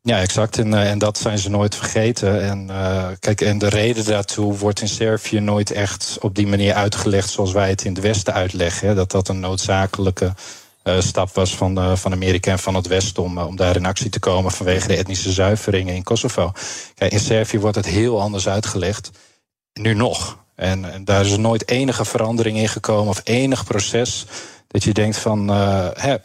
[0.03, 0.57] Ja, exact.
[0.57, 2.41] En, en dat zijn ze nooit vergeten.
[2.41, 6.73] En, uh, kijk, en de reden daartoe wordt in Servië nooit echt op die manier
[6.73, 8.95] uitgelegd zoals wij het in het Westen uitleggen.
[8.95, 10.33] Dat dat een noodzakelijke
[10.83, 14.09] stap was van, uh, van Amerika en van het Westen om, om daar in actie
[14.09, 16.51] te komen vanwege de etnische zuiveringen in Kosovo.
[16.95, 19.11] Kijk, in Servië wordt het heel anders uitgelegd.
[19.73, 20.37] Nu nog.
[20.55, 24.25] En, en daar is nooit enige verandering in gekomen of enig proces
[24.67, 26.15] dat je denkt van, hè,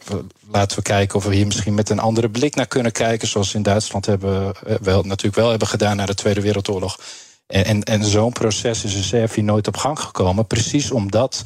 [0.51, 3.27] laten we kijken of we hier misschien met een andere blik naar kunnen kijken.
[3.27, 6.99] Zoals in Duitsland hebben, eh, wel, natuurlijk wel hebben gedaan na de Tweede Wereldoorlog.
[7.47, 10.47] En, en, zo'n proces is in Servië nooit op gang gekomen.
[10.47, 11.43] Precies omdat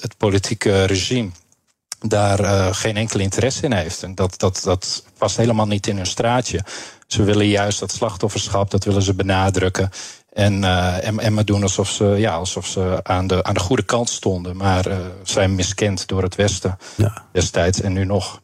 [0.00, 1.30] het politieke regime
[2.00, 4.02] daar uh, geen enkel interesse in heeft.
[4.02, 6.64] En dat, dat, dat past helemaal niet in hun straatje.
[7.06, 9.90] Ze willen juist dat slachtofferschap, dat willen ze benadrukken.
[10.32, 13.60] En, uh, en, en maar doen alsof ze, ja, alsof ze aan, de, aan de
[13.60, 14.56] goede kant stonden.
[14.56, 17.24] Maar uh, zijn miskend door het Westen ja.
[17.32, 18.40] destijds en nu nog.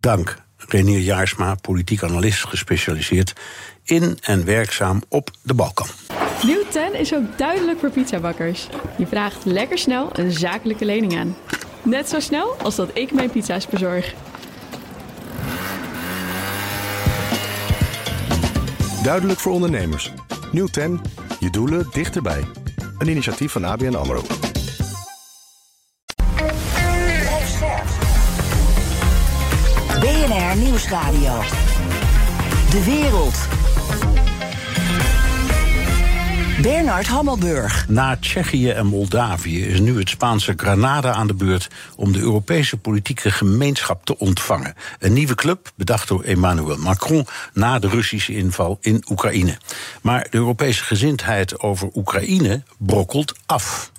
[0.00, 0.42] Dank.
[0.56, 3.32] Renier Jaarsma, politiek analist, gespecialiseerd
[3.84, 5.86] in en werkzaam op de Balkan.
[6.42, 8.66] Nieuw 10 is ook duidelijk voor pizzabakkers.
[8.98, 11.36] Je vraagt lekker snel een zakelijke lening aan.
[11.82, 14.14] Net zo snel als dat ik mijn pizza's bezorg.
[19.02, 20.12] Duidelijk voor ondernemers.
[20.52, 21.00] Nieuw 10.
[21.38, 22.44] Je doelen dichterbij.
[22.98, 24.22] Een initiatief van ABN AMRO.
[30.00, 31.40] BNR Nieuwsradio.
[32.70, 33.61] De wereld.
[36.62, 37.88] Bernard Hammelburg.
[37.88, 42.76] Na Tsjechië en Moldavië is nu het Spaanse Granada aan de beurt om de Europese
[42.76, 44.74] politieke gemeenschap te ontvangen.
[44.98, 49.58] Een nieuwe club, bedacht door Emmanuel Macron na de Russische inval in Oekraïne.
[50.02, 53.91] Maar de Europese gezindheid over Oekraïne brokkelt af.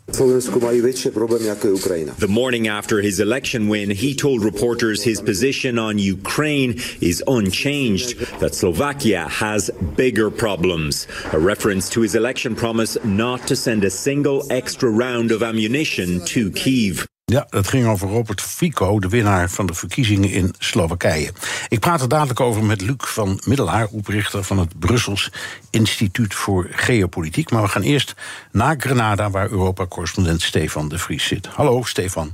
[2.20, 8.20] The morning after his election win, he told reporters his position on Ukraine is unchanged,
[8.40, 11.08] that Slovakia has bigger problems.
[11.32, 16.24] A reference to his election promise not to send a single extra round of ammunition
[16.26, 17.08] to Kiev.
[17.26, 21.32] Ja, dat ging over Robert Fico, de winnaar van de verkiezingen in Slowakije.
[21.68, 25.32] Ik praat er dadelijk over met Luc van Middelaar, oprichter van het Brussels
[25.70, 27.52] Instituut voor Geopolitiek.
[27.52, 28.16] Maar we gaan eerst
[28.52, 31.48] naar Grenada, waar Europa-correspondent Stefan de Vries zit.
[31.48, 32.34] Hallo, Stefan.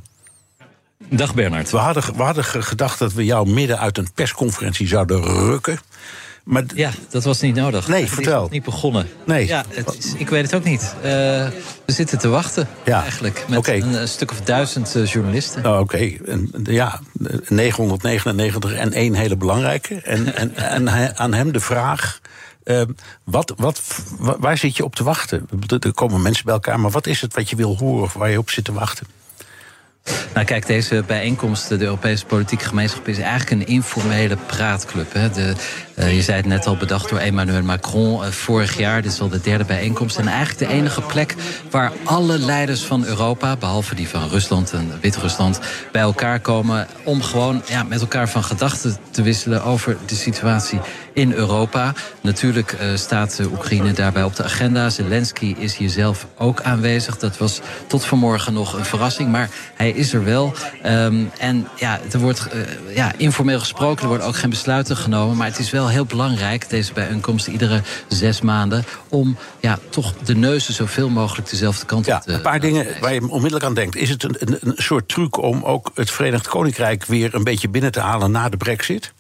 [1.09, 1.69] Dag Bernard.
[1.69, 5.79] We hadden, we hadden gedacht dat we jou midden uit een persconferentie zouden rukken.
[6.49, 7.87] Maar ja, dat was niet nodig.
[7.87, 8.41] Nee, vertel.
[8.41, 9.07] Het niet begonnen.
[9.25, 9.47] Nee.
[9.47, 10.95] Ja, het is, ik weet het ook niet.
[10.97, 11.51] Uh, we
[11.85, 13.01] zitten te wachten, ja.
[13.01, 13.45] eigenlijk.
[13.47, 13.79] Met okay.
[13.81, 15.65] een, een, stuk of duizend uh, journalisten.
[15.65, 16.19] Oh, Oké, okay.
[16.63, 16.99] ja,
[17.47, 19.95] 999 en één hele belangrijke.
[19.95, 22.19] En, en, en aan hem de vraag...
[22.63, 22.81] Uh,
[23.23, 23.81] wat, wat,
[24.19, 25.47] waar zit je op te wachten?
[25.79, 28.29] Er komen mensen bij elkaar, maar wat is het wat je wil horen of waar
[28.29, 29.07] je op zit te wachten?
[30.33, 35.13] Nou kijk, deze bijeenkomst, de Europese politieke gemeenschap, is eigenlijk een informele praatclub.
[35.13, 35.29] Hè.
[35.29, 35.53] De,
[35.99, 39.01] uh, je zei het net al, bedacht door Emmanuel Macron uh, vorig jaar.
[39.01, 40.17] Dit is al de derde bijeenkomst.
[40.17, 41.35] En eigenlijk de enige plek
[41.69, 45.59] waar alle leiders van Europa, behalve die van Rusland en Wit-Rusland,
[45.91, 50.79] bij elkaar komen om gewoon ja, met elkaar van gedachten te wisselen over de situatie
[51.19, 51.93] in Europa.
[52.21, 54.89] Natuurlijk uh, staat Oekraïne daarbij op de agenda.
[54.89, 57.17] Zelensky is hier zelf ook aanwezig.
[57.17, 60.53] Dat was tot vanmorgen nog een verrassing, maar hij is er wel.
[60.85, 65.37] Um, en ja, er wordt uh, ja, informeel gesproken, er worden ook geen besluiten genomen.
[65.37, 70.35] Maar het is wel heel belangrijk, deze bijeenkomst iedere zes maanden, om ja, toch de
[70.35, 73.73] neuzen zoveel mogelijk dezelfde kant ja, op te Een paar dingen waar je onmiddellijk aan
[73.73, 73.95] denkt.
[73.95, 77.69] Is het een, een, een soort truc om ook het Verenigd Koninkrijk weer een beetje
[77.69, 79.13] binnen te halen na de brexit?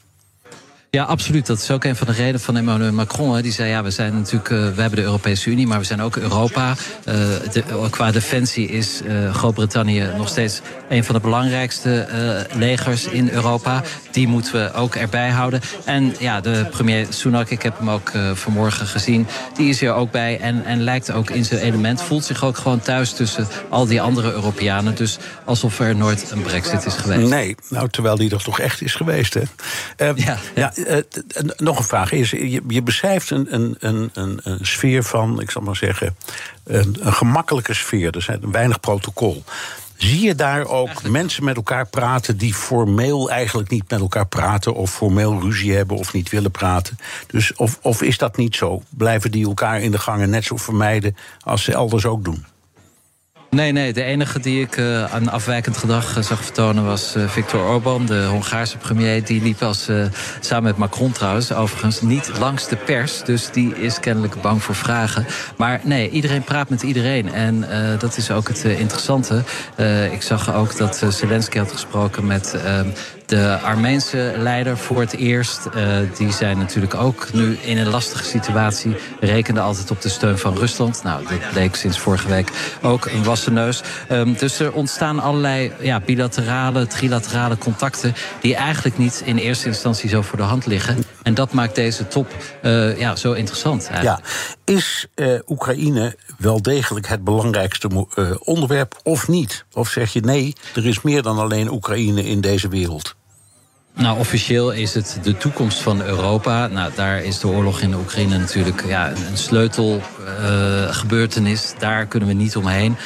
[0.91, 1.45] Ja, absoluut.
[1.45, 3.35] Dat is ook een van de redenen van Emmanuel Macron.
[3.35, 3.41] Hè.
[3.41, 6.01] Die zei, ja, we zijn natuurlijk, uh, we hebben de Europese Unie, maar we zijn
[6.01, 6.69] ook Europa.
[6.69, 7.15] Uh,
[7.51, 12.07] de, qua defensie is uh, Groot-Brittannië nog steeds een van de belangrijkste
[12.53, 13.83] legers in Europa.
[14.11, 15.61] Die moeten we ook erbij houden.
[15.85, 20.11] En ja, de premier Sunak, ik heb hem ook vanmorgen gezien, die is hier ook
[20.11, 23.85] bij en, en lijkt ook in zijn element, voelt zich ook gewoon thuis tussen al
[23.85, 24.95] die andere Europeanen.
[24.95, 27.29] Dus alsof er nooit een brexit is geweest.
[27.29, 29.41] Nee, nou, terwijl die er toch echt is geweest, hè?
[30.15, 30.37] ja.
[30.55, 30.73] ja
[31.57, 35.61] nog een vraag is: je, je beschrijft een, een, een, een, sfeer van, ik zal
[35.61, 36.15] maar zeggen,
[36.63, 38.15] een, een gemakkelijke sfeer.
[38.15, 39.43] Er zijn weinig protocol.
[39.99, 41.15] Zie je daar ook eigenlijk.
[41.15, 45.97] mensen met elkaar praten die formeel eigenlijk niet met elkaar praten, of formeel ruzie hebben
[45.97, 46.97] of niet willen praten?
[47.27, 48.81] Dus of, of is dat niet zo?
[48.89, 52.45] Blijven die elkaar in de gangen net zo vermijden als ze elders ook doen?
[53.49, 53.93] Nee, nee.
[53.93, 58.05] De enige die ik uh, aan afwijkend gedrag uh, zag vertonen was uh, Viktor Orban,
[58.05, 59.25] de Hongaarse premier.
[59.25, 59.89] Die liep als,
[60.39, 63.23] samen met Macron trouwens, overigens niet langs de pers.
[63.23, 65.25] Dus die is kennelijk bang voor vragen.
[65.57, 67.33] Maar nee, iedereen praat met iedereen.
[67.33, 67.65] En
[67.99, 69.43] dat is ook het interessante.
[70.11, 72.55] ik zag ook dat Zelensky had gesproken met
[73.29, 75.67] de Armeense leider voor het eerst.
[75.75, 78.95] Uh, die zijn natuurlijk ook nu in een lastige situatie.
[79.19, 81.03] Rekende altijd op de steun van Rusland.
[81.03, 83.81] Nou, dit bleek sinds vorige week ook een wassen neus.
[84.11, 88.13] Um, dus er ontstaan allerlei ja, bilaterale, trilaterale contacten...
[88.41, 90.97] die eigenlijk niet in eerste instantie zo voor de hand liggen.
[91.29, 92.27] En dat maakt deze top
[92.61, 93.89] uh, ja, zo interessant.
[93.89, 94.27] Eigenlijk.
[94.65, 94.73] Ja.
[94.73, 98.07] Is uh, Oekraïne wel degelijk het belangrijkste
[98.39, 99.65] onderwerp of niet?
[99.73, 103.15] Of zeg je nee, er is meer dan alleen Oekraïne in deze wereld?
[103.93, 106.67] Nou, officieel is het de toekomst van Europa.
[106.67, 111.71] Nou, daar is de oorlog in de Oekraïne natuurlijk ja, een sleutelgebeurtenis.
[111.73, 112.97] Uh, daar kunnen we niet omheen.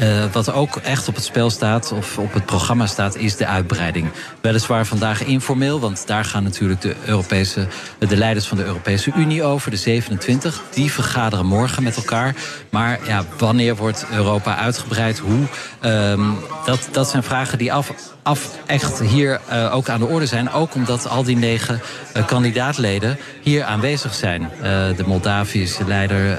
[0.00, 3.46] Uh, wat ook echt op het spel staat, of op het programma staat, is de
[3.46, 4.10] uitbreiding.
[4.40, 7.66] Weliswaar vandaag informeel, want daar gaan natuurlijk de, Europese,
[7.98, 10.62] de leiders van de Europese Unie over, de 27.
[10.70, 12.34] Die vergaderen morgen met elkaar.
[12.70, 15.18] Maar ja, wanneer wordt Europa uitgebreid?
[15.18, 15.46] Hoe?
[15.84, 20.26] Um, dat, dat zijn vragen die af, af echt hier uh, ook aan de orde
[20.26, 20.52] zijn.
[20.52, 21.80] Ook omdat al die negen
[22.16, 24.50] uh, kandidaatleden hier aanwezig zijn.
[24.96, 26.38] De Moldavische leider,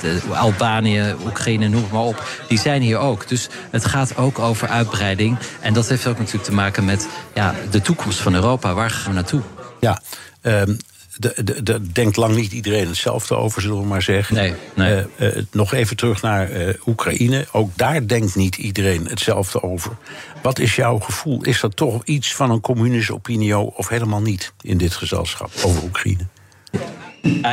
[0.00, 2.24] de Albanië, Oekraïne, noem maar op.
[2.48, 3.28] Die zijn hier ook.
[3.28, 5.38] Dus het gaat ook over uitbreiding.
[5.60, 8.74] En dat heeft ook natuurlijk te maken met ja, de toekomst van Europa.
[8.74, 9.42] Waar gaan we naartoe?
[9.80, 10.00] Ja,
[10.42, 10.76] um,
[11.62, 14.34] daar denkt lang niet iedereen hetzelfde over, zullen we maar zeggen.
[14.34, 15.04] Nee, nee.
[15.18, 17.46] Uh, uh, nog even terug naar uh, Oekraïne.
[17.52, 19.96] Ook daar denkt niet iedereen hetzelfde over.
[20.42, 21.42] Wat is jouw gevoel?
[21.42, 25.82] Is dat toch iets van een communische opinie of helemaal niet in dit gezelschap over
[25.82, 26.26] Oekraïne?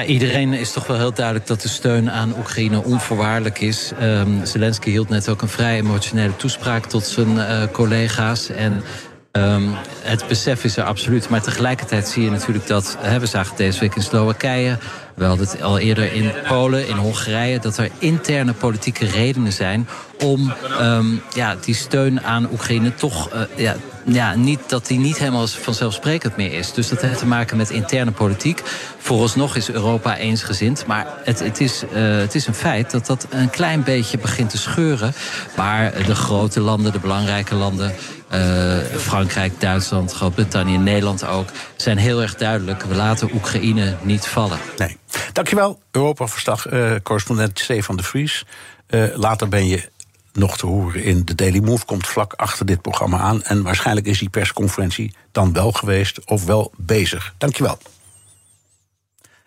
[0.07, 3.91] Iedereen is toch wel heel duidelijk dat de steun aan Oekraïne onvoorwaardelijk is.
[4.01, 8.49] Um, Zelensky hield net ook een vrij emotionele toespraak tot zijn uh, collega's.
[8.49, 8.83] En
[9.31, 11.29] Um, het besef is er absoluut.
[11.29, 12.97] Maar tegelijkertijd zie je natuurlijk dat...
[13.19, 14.77] We zagen deze week in Slowakije...
[15.15, 17.59] we hadden het al eerder in Polen, in Hongarije...
[17.59, 19.87] dat er interne politieke redenen zijn...
[20.23, 23.33] om um, ja, die steun aan Oekraïne toch...
[23.33, 26.73] Uh, ja, ja, niet, dat die niet helemaal vanzelfsprekend meer is.
[26.73, 28.61] Dus dat heeft te maken met interne politiek.
[28.97, 30.85] Vooralsnog is Europa eensgezind.
[30.85, 34.49] Maar het, het, is, uh, het is een feit dat dat een klein beetje begint
[34.49, 35.13] te scheuren.
[35.55, 37.93] Maar de grote landen, de belangrijke landen...
[38.33, 41.49] Uh, Frankrijk, Duitsland, Groot-Brittannië, Nederland ook...
[41.75, 42.83] zijn heel erg duidelijk.
[42.83, 44.59] We laten Oekraïne niet vallen.
[44.77, 44.97] Nee.
[45.33, 48.45] Dankjewel, Europa-verslag, uh, correspondent Stefan de Vries.
[48.89, 49.89] Uh, later ben je
[50.33, 51.85] nog te horen in de Daily Move.
[51.85, 53.43] Komt vlak achter dit programma aan.
[53.43, 57.33] En waarschijnlijk is die persconferentie dan wel geweest of wel bezig.
[57.37, 57.77] Dankjewel.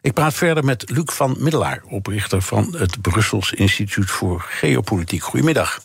[0.00, 5.22] Ik praat verder met Luc van Middelaar, oprichter van het Brussels Instituut voor Geopolitiek.
[5.22, 5.80] Goedemiddag.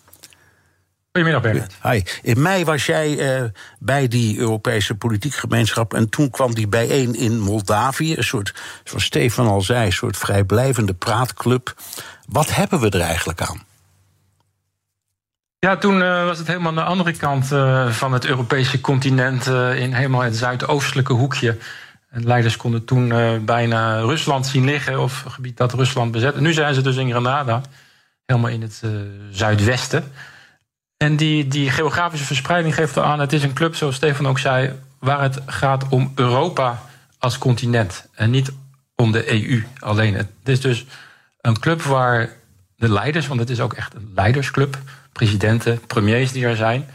[1.12, 1.74] Goedemiddag, Bernard.
[1.84, 2.02] Hi.
[2.22, 5.94] In mei was jij uh, bij die Europese politieke gemeenschap.
[5.94, 8.18] En toen kwam die bijeen in Moldavië.
[8.18, 11.76] Een soort, zoals Stefan al zei, een soort vrijblijvende praatclub.
[12.28, 13.64] Wat hebben we er eigenlijk aan?
[15.60, 19.46] Ja, toen uh, was het helemaal aan de andere kant uh, van het Europese continent,
[19.76, 21.58] in helemaal het zuidoostelijke hoekje.
[22.10, 23.08] En leiders konden toen
[23.46, 26.36] bijna Rusland zien liggen, of een gebied dat Rusland bezet.
[26.36, 27.62] En nu zijn ze dus in Granada,
[28.26, 28.82] helemaal in het
[29.32, 30.12] zuidwesten.
[30.98, 34.72] En die, die geografische verspreiding geeft aan, het is een club, zoals Stefan ook zei,
[35.00, 36.82] waar het gaat om Europa
[37.20, 38.52] als continent en niet
[38.96, 40.14] om de EU alleen.
[40.14, 40.86] Het is dus
[41.42, 42.30] een club waar
[42.76, 44.78] de leiders, want het is ook echt een leidersclub,
[45.12, 46.86] presidenten, premiers die er zijn,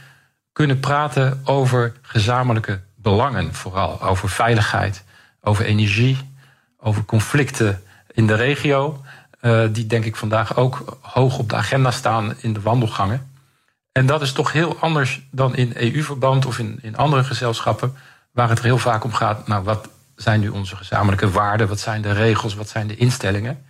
[0.52, 5.04] kunnen praten over gezamenlijke belangen, vooral over veiligheid,
[5.40, 6.18] over energie,
[6.78, 9.02] over conflicten in de regio,
[9.40, 13.31] uh, die denk ik vandaag ook hoog op de agenda staan in de wandelgangen.
[13.92, 17.96] En dat is toch heel anders dan in EU-verband of in, in andere gezelschappen,
[18.30, 21.80] waar het er heel vaak om gaat, nou wat zijn nu onze gezamenlijke waarden, wat
[21.80, 23.64] zijn de regels, wat zijn de instellingen.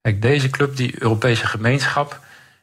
[0.00, 2.20] Kijk, deze club, die Europese gemeenschap,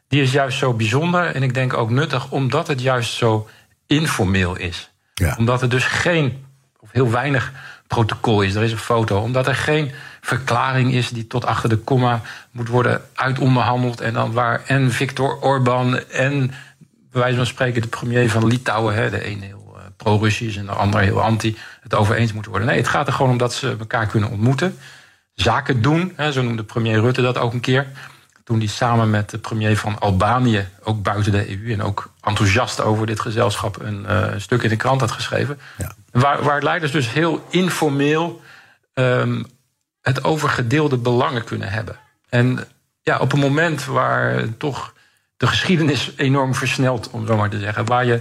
[0.08, 3.48] die is juist zo bijzonder en ik denk ook nuttig omdat het juist zo
[3.86, 4.90] informeel is.
[5.14, 5.34] Ja.
[5.38, 6.46] Omdat er dus geen,
[6.78, 7.52] of heel weinig
[7.86, 8.54] protocol is.
[8.54, 9.20] Er is een foto.
[9.20, 12.20] Omdat er geen verklaring is die tot achter de komma
[12.50, 14.00] moet worden uitonderhandeld.
[14.00, 16.52] En dan waar en Viktor Orban en
[17.10, 20.66] bij wijze van spreken de premier van Litouwen, hè, de ene heel uh, pro-Russisch en
[20.66, 22.68] de andere heel anti, het over eens moeten worden.
[22.68, 24.78] Nee, het gaat er gewoon om dat ze elkaar kunnen ontmoeten.
[25.34, 27.86] Zaken doen, hè, zo noemde premier Rutte dat ook een keer
[28.50, 32.80] toen hij samen met de premier van Albanië, ook buiten de EU en ook enthousiast
[32.80, 35.60] over dit gezelschap, een uh, stuk in de krant had geschreven.
[35.76, 35.92] Ja.
[36.10, 38.40] Waar, waar leiders dus heel informeel
[38.94, 39.46] um,
[40.00, 41.96] het over gedeelde belangen kunnen hebben.
[42.28, 42.64] En
[43.02, 44.94] ja, op een moment waar toch
[45.40, 47.84] de geschiedenis enorm versnelt, om zo maar te zeggen.
[47.84, 48.20] Waar je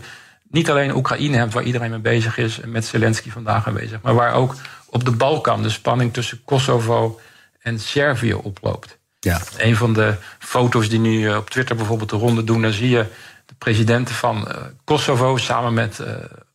[0.49, 4.13] niet alleen Oekraïne hebt, waar iedereen mee bezig is, en met Zelensky vandaag aanwezig, maar
[4.13, 4.55] waar ook
[4.85, 7.19] op de Balkan de spanning tussen Kosovo
[7.61, 8.97] en Servië oploopt.
[9.19, 9.41] Ja.
[9.57, 12.89] Een van de foto's die nu eh, op Twitter bijvoorbeeld de ronde doen, dan zie
[12.89, 13.05] je
[13.45, 16.07] de presidenten van uh, Kosovo samen met uh,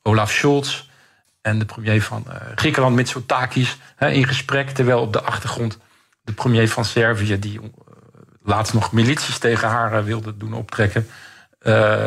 [0.02, 0.82] Olaf Scholz
[1.42, 4.70] en de premier van Griekenland, Mitsotakis, in gesprek.
[4.70, 5.78] Terwijl op de achtergrond
[6.22, 7.60] de premier van Servië, die
[8.44, 11.08] laatst nog milities tegen haar wilde doen optrekken,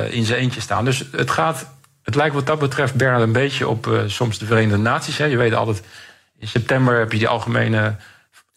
[0.10, 0.86] in zijn eentje staan.
[0.86, 1.76] Dus het gaat.
[2.04, 5.18] Het lijkt wat dat betreft, Bernard, een beetje op soms de Verenigde Naties.
[5.18, 5.26] Hè.
[5.26, 5.82] Je weet altijd,
[6.40, 7.96] in september heb je die algemene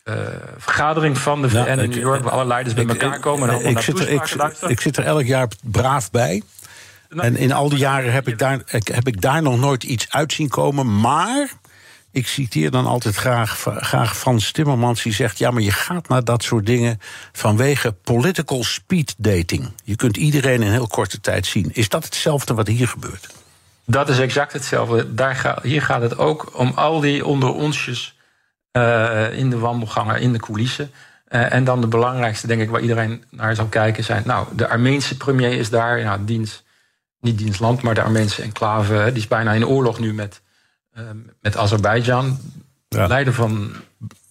[0.05, 0.15] uh,
[0.57, 3.49] vergadering van de VN in New York, waar alle leiders bij elkaar komen.
[3.49, 6.43] En ik, zit er, ik, ik, zit er elk jaar braaf bij.
[7.09, 10.11] Nou, en in al die jaren heb ik, daar, heb ik daar nog nooit iets
[10.11, 11.01] uit zien komen.
[11.01, 11.53] Maar
[12.13, 16.25] ik citeer dan altijd graag, graag Frans Timmermans, die zegt: Ja, maar je gaat naar
[16.25, 16.99] dat soort dingen
[17.33, 19.73] vanwege political speed dating.
[19.85, 21.71] Je kunt iedereen in heel korte tijd zien.
[21.73, 23.29] Is dat hetzelfde wat hier gebeurt?
[23.85, 25.15] Dat is exact hetzelfde.
[25.15, 28.19] Daar hier gaat het ook om al die onder onsjes
[28.73, 30.91] uh, in de wandelgangen, in de coulissen.
[31.29, 34.23] Uh, en dan de belangrijkste, denk ik, waar iedereen naar zal kijken, zijn.
[34.27, 36.65] Nou, de Armeense premier is daar, ja, dienst,
[37.21, 39.05] niet dienstland, maar de Armeense enclave.
[39.05, 40.41] Die is bijna in oorlog nu met,
[41.41, 42.39] met Azerbeidzjan.
[42.89, 43.73] De leider van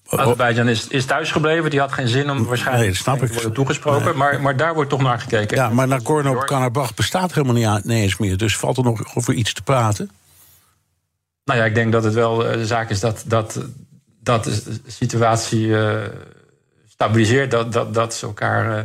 [0.09, 1.69] Azerbeidzjan is, is thuisgebleven.
[1.69, 4.05] Die had geen zin om waarschijnlijk nee, snap te worden toegesproken.
[4.05, 4.13] Nee.
[4.13, 5.57] Maar, maar daar wordt toch naar gekeken.
[5.57, 8.37] Ja, maar Nagorno-Karabakh bestaat helemaal niet, eens meer.
[8.37, 10.11] Dus valt er nog over iets te praten?
[11.43, 13.59] Nou ja, ik denk dat het wel de zaak is dat, dat
[14.29, 16.03] dat de situatie uh,
[16.87, 18.83] stabiliseert, dat, dat, dat ze elkaar uh,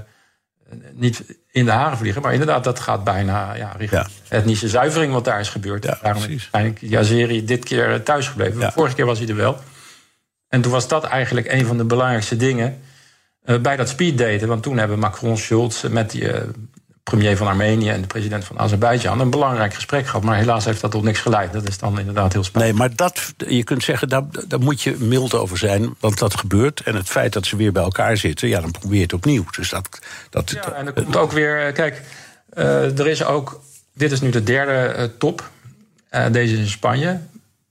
[0.92, 2.22] niet in de haren vliegen.
[2.22, 4.36] Maar inderdaad, dat gaat bijna ja, richting ja.
[4.36, 5.84] etnische zuivering wat daar is gebeurd.
[5.84, 6.42] Ja, Daarom precies.
[6.42, 8.60] is eigenlijk Yazeri dit keer thuis gebleven.
[8.60, 8.72] Ja.
[8.72, 9.58] Vorige keer was hij er wel.
[10.48, 12.80] En toen was dat eigenlijk een van de belangrijkste dingen
[13.44, 14.48] uh, bij dat speeddaten.
[14.48, 16.30] Want toen hebben Macron, Schulz met die
[17.04, 20.22] premier van Armenië en de president van Azerbeidzjan een belangrijk gesprek gehad.
[20.22, 21.52] Maar helaas heeft dat tot niks geleid.
[21.52, 22.72] Dat is dan inderdaad heel spannend.
[22.72, 25.94] Nee, maar dat, je kunt zeggen, daar, daar moet je mild over zijn.
[26.00, 26.80] Want dat gebeurt.
[26.80, 29.44] En het feit dat ze weer bij elkaar zitten, ja, dan probeer je het opnieuw.
[29.56, 29.88] Dus dat,
[30.30, 31.72] dat, ja, en er komt ook weer.
[31.72, 32.02] Kijk,
[32.54, 33.60] uh, er is ook.
[33.94, 35.50] Dit is nu de derde uh, top.
[36.10, 37.20] Uh, deze is in Spanje.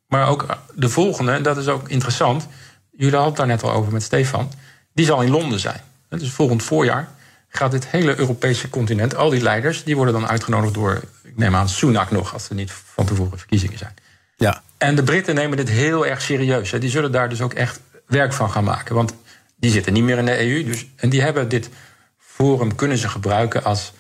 [0.07, 2.47] Maar ook de volgende, dat is ook interessant.
[2.91, 4.51] Jullie hadden het daar net al over met Stefan.
[4.93, 5.81] Die zal in Londen zijn.
[6.09, 7.09] Dus volgend voorjaar
[7.57, 11.55] gaat dit hele Europese continent, al die leiders, die worden dan uitgenodigd door, ik neem
[11.55, 13.93] aan, Sunak nog, als er niet van tevoren verkiezingen zijn.
[14.35, 14.61] Ja.
[14.77, 16.71] En de Britten nemen dit heel erg serieus.
[16.71, 16.79] Hè.
[16.79, 18.95] Die zullen daar dus ook echt werk van gaan maken.
[18.95, 19.13] Want
[19.55, 20.63] die zitten niet meer in de EU.
[20.63, 21.69] Dus, en die hebben dit
[22.17, 23.93] forum kunnen ze gebruiken als,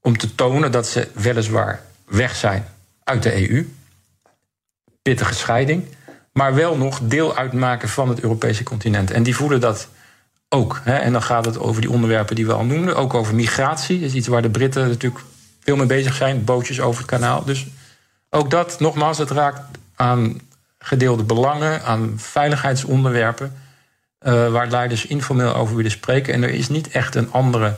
[0.00, 2.66] om te tonen dat ze weliswaar weg zijn
[3.04, 3.68] uit de EU.
[5.02, 5.84] Pittige scheiding.
[6.32, 9.10] Maar wel nog deel uitmaken van het Europese continent.
[9.10, 9.88] En die voelen dat
[10.54, 10.80] ook.
[10.84, 10.96] Hè.
[10.96, 12.96] En dan gaat het over die onderwerpen die we al noemden.
[12.96, 14.00] Ook over migratie.
[14.00, 15.24] Dat is iets waar de Britten natuurlijk
[15.60, 16.44] veel mee bezig zijn.
[16.44, 17.44] Bootjes over het kanaal.
[17.44, 17.66] Dus
[18.30, 19.60] ook dat, nogmaals, het raakt
[19.96, 20.40] aan
[20.78, 23.52] gedeelde belangen, aan veiligheidsonderwerpen.
[24.26, 26.34] Uh, waar leiders informeel over willen spreken.
[26.34, 27.74] En er is niet echt een andere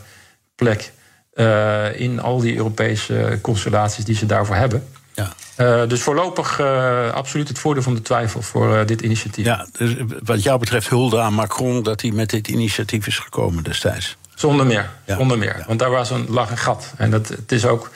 [0.55, 0.93] plek
[1.39, 4.87] Uh, in al die Europese constellaties die ze daarvoor hebben.
[5.17, 5.33] Ja.
[5.57, 9.45] Uh, dus voorlopig uh, absoluut het voordeel van de twijfel voor dit initiatief.
[9.45, 9.95] Ja, dus
[10.25, 14.17] wat jou betreft hulde aan Macron dat hij met dit initiatief is gekomen destijds.
[14.35, 15.17] Zonder meer, ja.
[15.17, 15.65] zonder meer.
[15.67, 16.93] Want daar was een lag een gat.
[16.97, 17.91] En dat, het is ook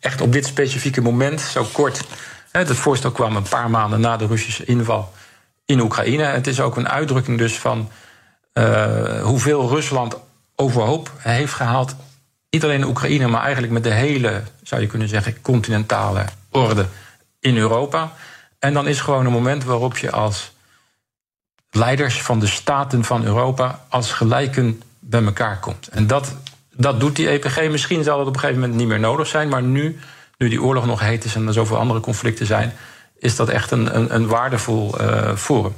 [0.00, 2.00] echt op dit specifieke moment, zo kort.
[2.50, 5.12] Hè, het voorstel kwam een paar maanden na de Russische inval
[5.64, 6.24] in Oekraïne.
[6.24, 7.90] Het is ook een uitdrukking dus van
[9.22, 10.16] hoeveel Rusland
[10.56, 11.96] overhoop heeft gehaald.
[12.56, 16.86] Niet alleen in Oekraïne, maar eigenlijk met de hele, zou je kunnen zeggen, continentale orde
[17.40, 18.12] in Europa.
[18.58, 20.52] En dan is gewoon een moment waarop je als
[21.70, 25.88] leiders van de staten van Europa als gelijken bij elkaar komt.
[25.88, 26.36] En dat,
[26.72, 27.68] dat doet die EPG.
[27.70, 29.98] Misschien zal het op een gegeven moment niet meer nodig zijn, maar nu,
[30.38, 32.72] nu die oorlog nog heet is en er zoveel andere conflicten zijn,
[33.18, 35.74] is dat echt een, een, een waardevol uh, forum.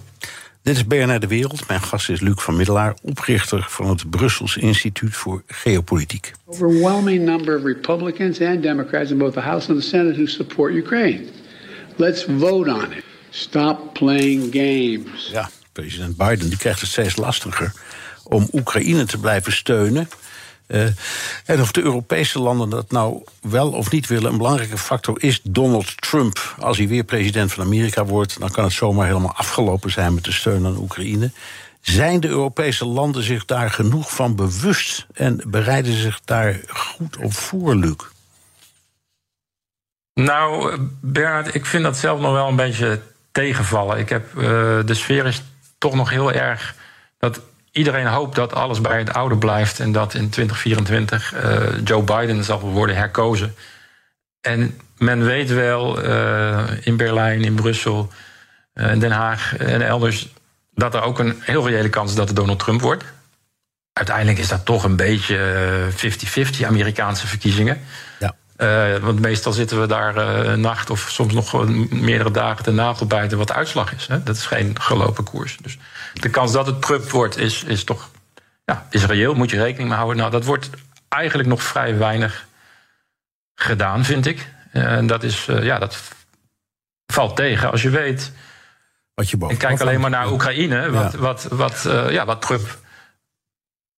[0.68, 1.68] Dit is BNR De Wereld.
[1.68, 6.32] Mijn gast is Luc van Middelaar, oprichter van het Brussels Instituut voor Geopolitiek.
[6.46, 10.74] Overwhelming number of Republicans and Democrats in both the House and the Senate who support
[10.74, 11.24] Ukraine.
[11.96, 13.04] Let's vote on it.
[13.30, 15.28] Stop playing games.
[15.32, 17.72] Ja, president Biden die krijgt het steeds lastiger
[18.24, 20.08] om Oekraïne te blijven steunen.
[20.68, 20.86] Uh,
[21.44, 25.40] en of de Europese landen dat nou wel of niet willen, een belangrijke factor is
[25.42, 26.54] Donald Trump.
[26.58, 30.24] Als hij weer president van Amerika wordt, dan kan het zomaar helemaal afgelopen zijn met
[30.24, 31.30] de steun aan Oekraïne.
[31.80, 37.32] Zijn de Europese landen zich daar genoeg van bewust en bereiden zich daar goed op
[37.32, 37.96] voor, Luc?
[40.14, 43.00] Nou, Bernard, ik vind dat zelf nog wel een beetje
[43.32, 43.98] tegenvallen.
[43.98, 44.42] Ik heb, uh,
[44.84, 45.42] de sfeer is
[45.78, 46.74] toch nog heel erg
[47.18, 47.40] dat
[47.78, 52.02] iedereen hoopt dat alles bij het oude blijft en dat in 2024 uh, eh, Joe
[52.02, 53.54] Biden zal worden herkozen.
[54.40, 58.12] En men weet wel uh, in Berlijn, in Brussel,
[58.74, 60.28] uh, Den Haag en elders
[60.74, 63.04] dat er ook een heel reële kans is dat het Donald Trump wordt.
[63.92, 65.38] Uiteindelijk is dat toch een beetje
[66.62, 67.80] 50-50 Amerikaanse verkiezingen.
[68.18, 68.34] Ja.
[68.58, 72.70] Uh, want meestal zitten we daar uh, een nacht of soms nog meerdere dagen te
[72.70, 74.06] nagel bijten wat de uitslag is.
[74.06, 74.22] Hè?
[74.22, 75.56] Dat is geen gelopen koers.
[75.62, 75.78] Dus
[76.12, 78.10] de kans dat het Trump wordt is, is toch
[78.64, 80.18] ja, is reëel, moet je rekening mee houden.
[80.18, 80.70] Nou, dat wordt
[81.08, 82.46] eigenlijk nog vrij weinig
[83.54, 84.52] gedaan, vind ik.
[84.72, 86.02] En dat, is, ja, dat
[87.12, 88.32] valt tegen als je weet.
[89.14, 91.18] Wat je ik kijk alleen maar naar Oekraïne, wat, ja.
[91.18, 92.78] wat, wat, ja, wat Trump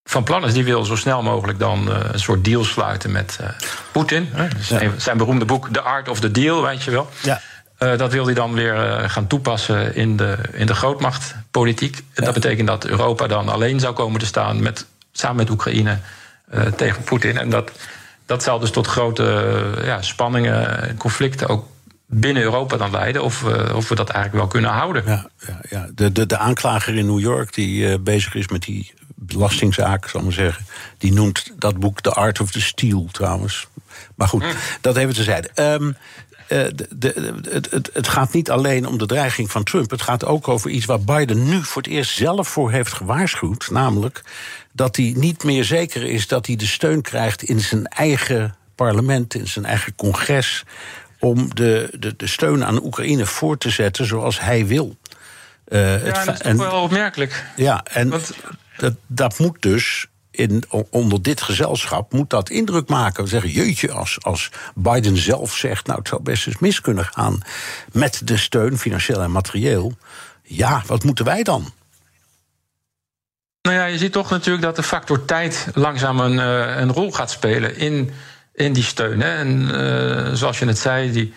[0.05, 0.53] van plan is.
[0.53, 3.49] Die wil zo snel mogelijk dan uh, een soort deal sluiten met uh,
[3.93, 4.29] Poetin.
[4.61, 7.09] Zijn, zijn, beroemde boek The Art of the Deal, weet je wel.
[7.23, 7.41] Ja.
[7.79, 12.03] Uh, dat wil hij dan weer gaan toepassen in de, in de grootmachtpolitiek.
[12.15, 12.25] Ja.
[12.25, 15.99] Dat betekent dat Europa dan alleen zou komen te staan met, samen met Oekraïne
[16.77, 17.39] tegen Poetin.
[17.39, 17.71] En dat,
[18.27, 21.67] dat zal dus tot grote ja, spanningen en conflicten ook
[22.07, 23.23] binnen Europa dan leiden.
[23.23, 23.45] Of,
[23.75, 25.03] of we dat eigenlijk wel kunnen houden.
[25.07, 25.89] Ja, ja, ja.
[25.95, 28.93] De, de, de aanklager in New York die bezig is met die
[29.33, 30.67] belastingzaak, zal ik maar zeggen.
[30.99, 33.67] Die noemt dat boek The Art of the Steel trouwens.
[34.15, 34.53] Maar goed, mm.
[34.81, 35.51] dat even tezijde.
[35.55, 35.97] Um,
[36.51, 39.91] uh, de, de, het, het, het, gaat niet alleen om de dreiging van Trump.
[39.91, 43.71] Het gaat ook over iets waar Biden nu voor het eerst zelf voor heeft gewaarschuwd.
[43.71, 44.23] Namelijk
[44.73, 49.35] dat hij niet meer zeker is dat hij de steun krijgt in zijn eigen parlement,
[49.35, 50.65] in zijn eigen congres.
[51.19, 54.97] om de, de, de steun aan Oekraïne voor te zetten zoals hij wil.
[55.69, 57.45] Uh, ja, het, dat is en, wel opmerkelijk.
[57.57, 58.33] Ja, en Want,
[59.07, 63.23] dat, moet dus in, onder dit gezelschap moet dat indruk maken.
[63.23, 65.87] We zeggen, jeetje, als, als Biden zelf zegt...
[65.87, 67.43] nou, het zou best eens mis kunnen gaan
[67.93, 69.93] met de steun, financieel en materieel...
[70.43, 71.73] ja, wat moeten wij dan?
[73.63, 77.13] Nou ja, je ziet toch natuurlijk dat de factor tijd langzaam een, uh, een rol
[77.13, 78.11] gaat spelen in,
[78.55, 79.21] in die steun.
[79.21, 79.37] Hè.
[79.37, 81.33] En uh, zoals je net zei, die,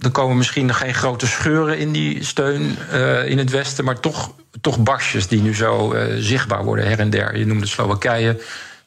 [0.00, 4.32] er komen misschien geen grote scheuren in die steun uh, in het Westen, maar toch
[4.60, 7.36] toch barstjes die nu zo uh, zichtbaar worden her en der.
[7.36, 8.40] Je noemde Slowakije,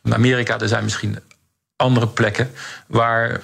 [0.09, 1.19] Amerika, er zijn misschien
[1.75, 2.51] andere plekken
[2.87, 3.41] waar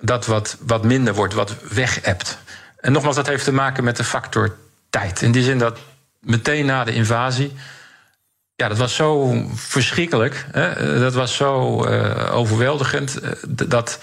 [0.00, 2.38] dat wat, wat minder wordt, wat weg-ebt.
[2.76, 4.56] En nogmaals, dat heeft te maken met de factor
[4.90, 5.22] tijd.
[5.22, 5.78] In die zin dat
[6.20, 7.52] meteen na de invasie.
[8.54, 10.46] Ja, dat was zo verschrikkelijk.
[10.52, 10.98] Hè?
[10.98, 13.18] Dat was zo uh, overweldigend.
[13.48, 13.98] Dat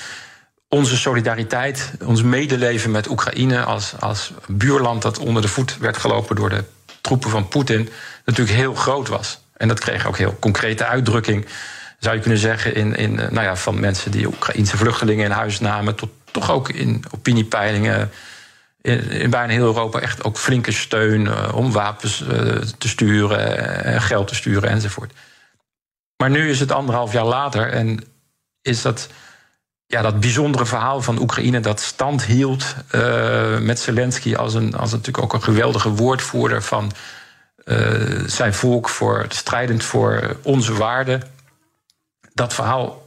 [0.67, 6.35] onze solidariteit, ons medeleven met Oekraïne als, als buurland dat onder de voet werd gelopen
[6.35, 6.63] door de
[7.01, 7.89] troepen van Poetin
[8.25, 9.39] natuurlijk heel groot was.
[9.53, 11.45] En dat kreeg ook heel concrete uitdrukking,
[11.99, 15.31] zou je kunnen zeggen, in, in, eh, nou ja, van mensen die Oekraïnse vluchtelingen in
[15.31, 18.11] huis namen, tot toch ook in opiniepeilingen.
[18.81, 22.23] In, in bijna heel Europa echt ook flinke steun uh, om wapens
[22.77, 25.13] te sturen, en geld te sturen enzovoort.
[26.17, 28.03] Maar nu is het anderhalf jaar later en
[28.61, 29.09] is dat
[29.89, 34.91] ja, dat bijzondere verhaal van Oekraïne dat stand hield uh, met Zelensky als, een, als
[34.91, 36.91] natuurlijk ook een geweldige woordvoerder van
[37.65, 41.21] uh, zijn volk, voor, strijdend voor onze waarden.
[42.33, 43.03] dat verhaal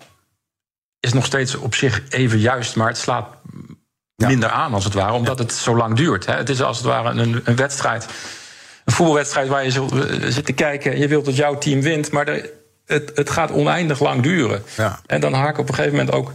[1.01, 3.29] is nog steeds op zich even juist, maar het slaat
[4.17, 6.27] minder aan als het ware, omdat het zo lang duurt.
[6.27, 6.35] Hè.
[6.35, 8.07] Het is als het ware een, een wedstrijd,
[8.85, 12.11] een voetbalwedstrijd waar je eh, zit te kijken en je wilt dat jouw team wint,
[12.11, 12.27] maar
[12.87, 14.63] het, het gaat oneindig lang duren.
[14.77, 15.01] Ja.
[15.07, 16.33] En dan haken op een gegeven moment ook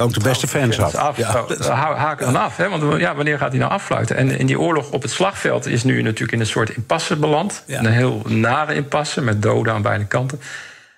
[0.00, 0.94] Ook de beste fans af.
[0.94, 1.16] af.
[1.16, 1.42] Ja.
[1.42, 2.56] Oh, ha- haken dan af.
[2.56, 2.68] Hè?
[2.68, 4.16] Want ja, wanneer gaat hij nou affluiten?
[4.16, 7.62] En in die oorlog op het slagveld is nu natuurlijk in een soort impasse beland.
[7.66, 7.78] Ja.
[7.78, 10.40] Een heel nare impasse met doden aan beide kanten.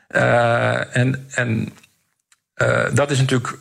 [0.08, 1.72] Eh, en en
[2.54, 3.58] eh, dat is natuurlijk.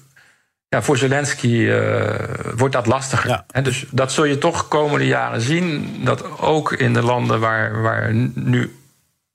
[0.67, 2.13] Ja, voor Zelensky eh,
[2.55, 3.43] wordt dat lastiger.
[3.51, 5.95] Hè, dus dat zul je toch komende jaren zien.
[6.03, 8.75] Dat ook in de landen waar, waar nu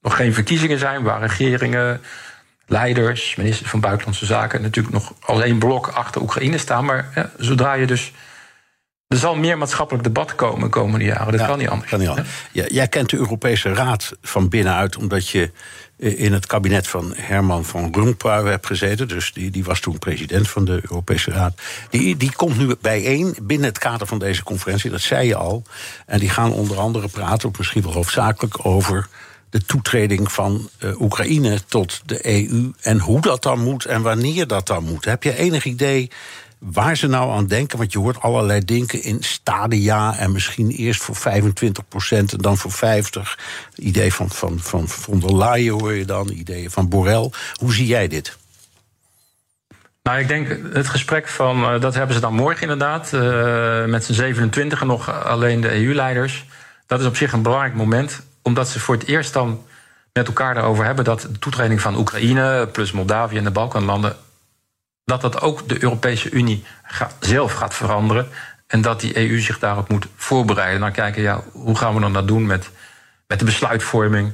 [0.01, 2.01] nog geen verkiezingen zijn, waar regeringen,
[2.67, 6.85] leiders, ministers van Buitenlandse Zaken natuurlijk nog als één blok achter Oekraïne staan.
[6.85, 8.13] Maar ja, zodra je dus.
[9.09, 11.31] Er zal meer maatschappelijk debat komen de komende jaren.
[11.33, 11.91] Dat Ja, kan niet anders.
[11.91, 12.29] Kan niet anders.
[12.53, 15.51] Ja, jij kent de Europese Raad van binnenuit, omdat je
[15.99, 19.09] eh, in het kabinet van Herman van Rompuy hebt gezeten.
[19.09, 21.61] Dus die, die was toen president van de Europese Raad.
[21.91, 25.63] Die, die komt nu bijeen binnen het kader van deze conferentie, dat zei je al.
[26.07, 29.09] En die gaan onder andere praten, of misschien wel hoofdzakelijk, over
[29.55, 32.73] de toetreding van eh, Oekraïne tot de EU.
[32.81, 35.05] En hoe dat dan moet en wanneer dat dan moet.
[35.05, 36.11] Heb je enig idee
[36.59, 37.79] waar ze nou aan denken?
[37.79, 41.21] Want je hoort allerlei dingen in stadia en misschien eerst voor 25%
[42.09, 43.39] en dan voor 50.
[43.77, 47.31] Idee van, van, van von der Leyen hoor je dan, ideeën van Borrell.
[47.55, 48.37] Hoe zie jij dit?
[50.03, 54.05] Nou, ik denk het gesprek van, eh, dat hebben ze dan morgen inderdaad, eh, met
[54.05, 56.45] z'n 27 nog alleen de EU-leiders.
[56.87, 59.67] Dat is op zich een belangrijk moment, omdat ze voor het eerst dan
[60.13, 64.17] met elkaar erover hebben dat de toetreding van Oekraïne, plus Moldavië en de Balkanlanden,
[65.05, 66.65] dat dat ook de Europese Unie
[67.21, 68.29] zelf gaat veranderen.
[68.67, 70.81] En dat die EU zich daarop moet voorbereiden.
[70.81, 72.71] Dan kijken, ja, hoe gaan we dan dat doen met,
[73.27, 74.33] met de besluitvorming,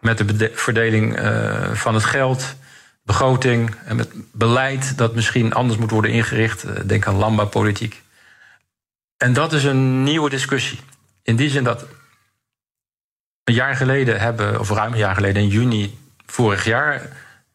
[0.00, 2.54] met de verdeling eh, van het geld,
[3.02, 6.64] begroting en met beleid dat misschien anders moet worden ingericht.
[6.64, 8.02] Eh, Denk aan landbouwpolitiek.
[9.16, 10.80] En dat is een nieuwe discussie.
[11.22, 11.84] In die zin dat
[13.46, 17.02] een jaar geleden hebben, of ruim een jaar geleden, in juni vorig jaar,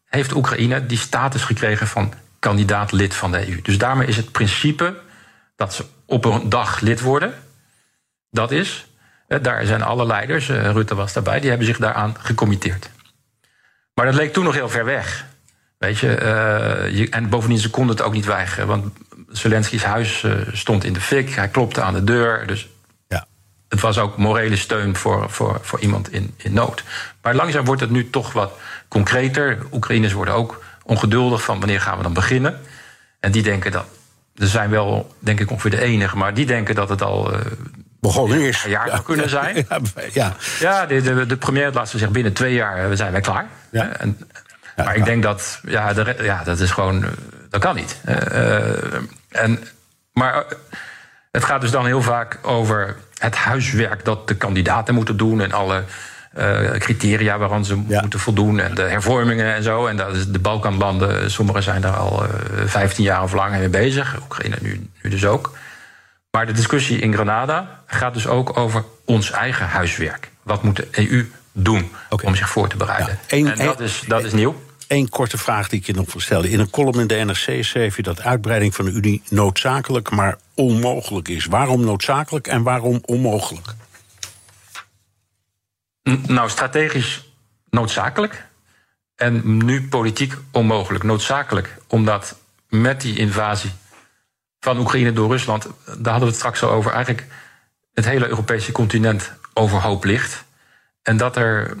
[0.08, 3.62] heeft Oekraïne die status gekregen van kandidaat lid van de EU.
[3.62, 4.94] Dus daarmee is het principe
[5.56, 7.34] dat ze op een dag lid worden,
[8.30, 8.86] dat is,
[9.28, 12.90] eh, daar zijn alle leiders, eh, Rutte was daarbij, die hebben zich daaraan gecommitteerd.
[13.94, 15.26] Maar dat leek toen nog heel ver weg.
[15.78, 18.66] Weet je, eh, en bovendien, ze konden het ook niet weigeren.
[18.66, 22.46] Want Zelensky's huis stond in de fik, hij klopte aan de deur.
[22.46, 22.68] Dus
[23.72, 26.82] het was ook morele steun voor, voor, voor iemand in, in nood.
[27.22, 28.52] Maar langzaam wordt het nu toch wat
[28.88, 29.58] concreter.
[29.72, 32.60] Oekraïners worden ook ongeduldig van wanneer gaan we dan beginnen.
[33.20, 33.84] En die denken dat.
[34.36, 37.32] Er zijn wel, denk ik, ongeveer de enige, maar die denken dat het al.
[37.32, 37.40] eh,
[38.00, 38.64] Begonnen is.
[38.64, 39.66] Een jaar zou kunnen zijn.
[40.12, 43.20] Ja, Ja, de, de, de premier had laatst gezegd: binnen twee jaar eh, zijn wij
[43.20, 43.46] klaar.
[43.98, 44.18] En,
[44.76, 47.10] maar ik denk dat, ja, de, ja, dat is gewoon, eh,
[47.50, 48.00] dat kan niet.
[48.04, 48.84] Eh, eh,
[49.28, 49.64] en,
[50.12, 50.40] maar eh,
[51.30, 55.52] het gaat dus dan heel vaak over het huiswerk dat de kandidaten moeten doen en
[55.52, 55.84] alle
[56.32, 59.86] eh, criteria waaraan ze moeten voldoen en de hervormingen en zo.
[59.86, 62.28] En dat is de Balkanlanden, sommigen zijn daar al eh
[62.66, 64.16] 15 jaar of langer mee bezig.
[64.22, 65.52] Oekraïne nu, nu dus ook.
[66.30, 70.30] Maar de discussie in Granada gaat dus ook over ons eigen huiswerk.
[70.42, 71.92] Wat moet de EU doen
[72.22, 73.18] om zich voor te bereiden?
[73.26, 74.62] één- en dat één- is, dat is nieuw.
[74.92, 76.50] Eén korte vraag die ik je nog wil stellen.
[76.50, 80.38] In een column in de NRC schreef je dat uitbreiding van de Unie noodzakelijk, maar
[80.54, 81.46] onmogelijk is.
[81.46, 83.66] Waarom noodzakelijk en waarom onmogelijk?
[86.26, 87.32] Nou, strategisch
[87.70, 88.46] noodzakelijk.
[89.16, 91.04] En nu politiek onmogelijk.
[91.04, 92.38] Noodzakelijk, omdat
[92.68, 93.70] met die invasie
[94.60, 97.26] van Oekraïne door Rusland, daar hadden we het straks al over, eigenlijk
[97.94, 100.44] het hele Europese continent overhoop ligt.
[101.02, 101.76] En dat er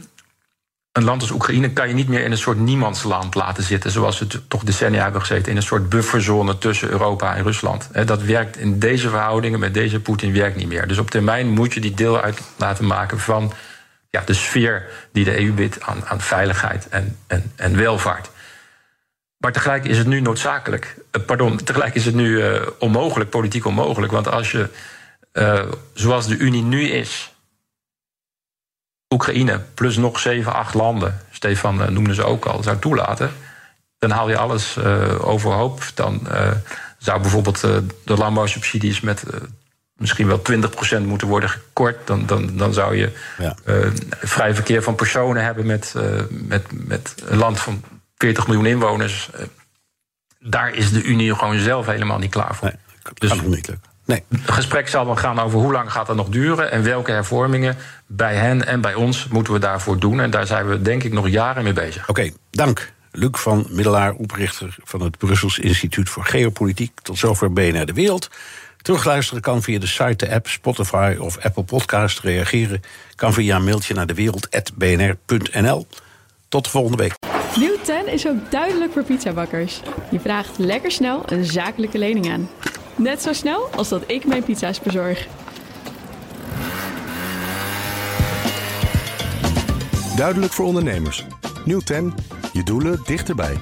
[0.92, 4.18] een land als Oekraïne kan je niet meer in een soort niemandsland laten zitten, zoals
[4.18, 7.88] we toch decennia hebben gezeten, in een soort bufferzone tussen Europa en Rusland.
[8.06, 10.88] Dat werkt in deze verhoudingen met deze Poetin werkt niet meer.
[10.88, 13.52] Dus op termijn moet je die deel uit laten maken van
[14.10, 18.30] ja, de sfeer die de EU biedt aan, aan veiligheid en, en, en welvaart.
[19.38, 20.96] Maar tegelijk is het nu noodzakelijk.
[21.10, 24.12] eh, pardon, tegelijk is het nu eh, onmogelijk, politiek onmogelijk.
[24.12, 24.68] Want als je,
[25.32, 25.62] eh,
[25.94, 27.31] zoals de Unie nu is,
[29.12, 33.30] Oekraïne plus nog zeven, acht landen, Stefan eh, noemde ze ook al, zou toelaten,
[33.98, 35.82] dan haal je alles eh, overhoop.
[35.94, 36.50] Dan eh,
[36.98, 37.60] zou bijvoorbeeld
[38.04, 39.24] de landbouwsubsidies met
[39.96, 40.42] misschien wel
[41.00, 42.06] 20% moeten worden gekort.
[42.06, 43.12] Dan, dan, dan zou je
[43.64, 43.76] eh,
[44.20, 45.94] vrij verkeer van personen hebben met,
[46.28, 47.82] met, met een land van
[48.16, 49.30] 40 miljoen inwoners.
[50.38, 52.72] Daar is de Unie gewoon zelf helemaal niet klaar voor.
[53.14, 53.91] dus niet lukken.
[54.04, 54.24] Nee.
[54.28, 57.76] Het gesprek zal dan gaan over hoe lang gaat dat nog duren en welke hervormingen
[58.06, 60.20] bij hen en bij ons moeten we daarvoor doen.
[60.20, 62.08] En daar zijn we denk ik nog jaren mee bezig.
[62.08, 67.00] Oké, dank Luc van Middelaar, oprichter van het Brussels Instituut voor Geopolitiek.
[67.00, 68.30] Tot zover BNR De Wereld.
[68.82, 72.20] Terugluisteren kan via de site, de app, Spotify of Apple Podcast.
[72.20, 72.80] Reageren
[73.14, 75.86] kan via een mailtje naar dewereld.bnr.nl.
[76.48, 77.14] Tot de volgende week.
[77.56, 79.80] Nieuw 10 is ook duidelijk voor pizzabakkers.
[80.10, 82.48] Je vraagt lekker snel een zakelijke lening aan.
[82.96, 85.26] Net zo snel als dat ik mijn pizza's bezorg.
[90.16, 91.26] Duidelijk voor ondernemers.
[91.64, 92.14] Nieuw 10,
[92.52, 93.58] je doelen dichterbij.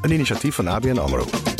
[0.00, 1.51] Een initiatief van ABN AMRO.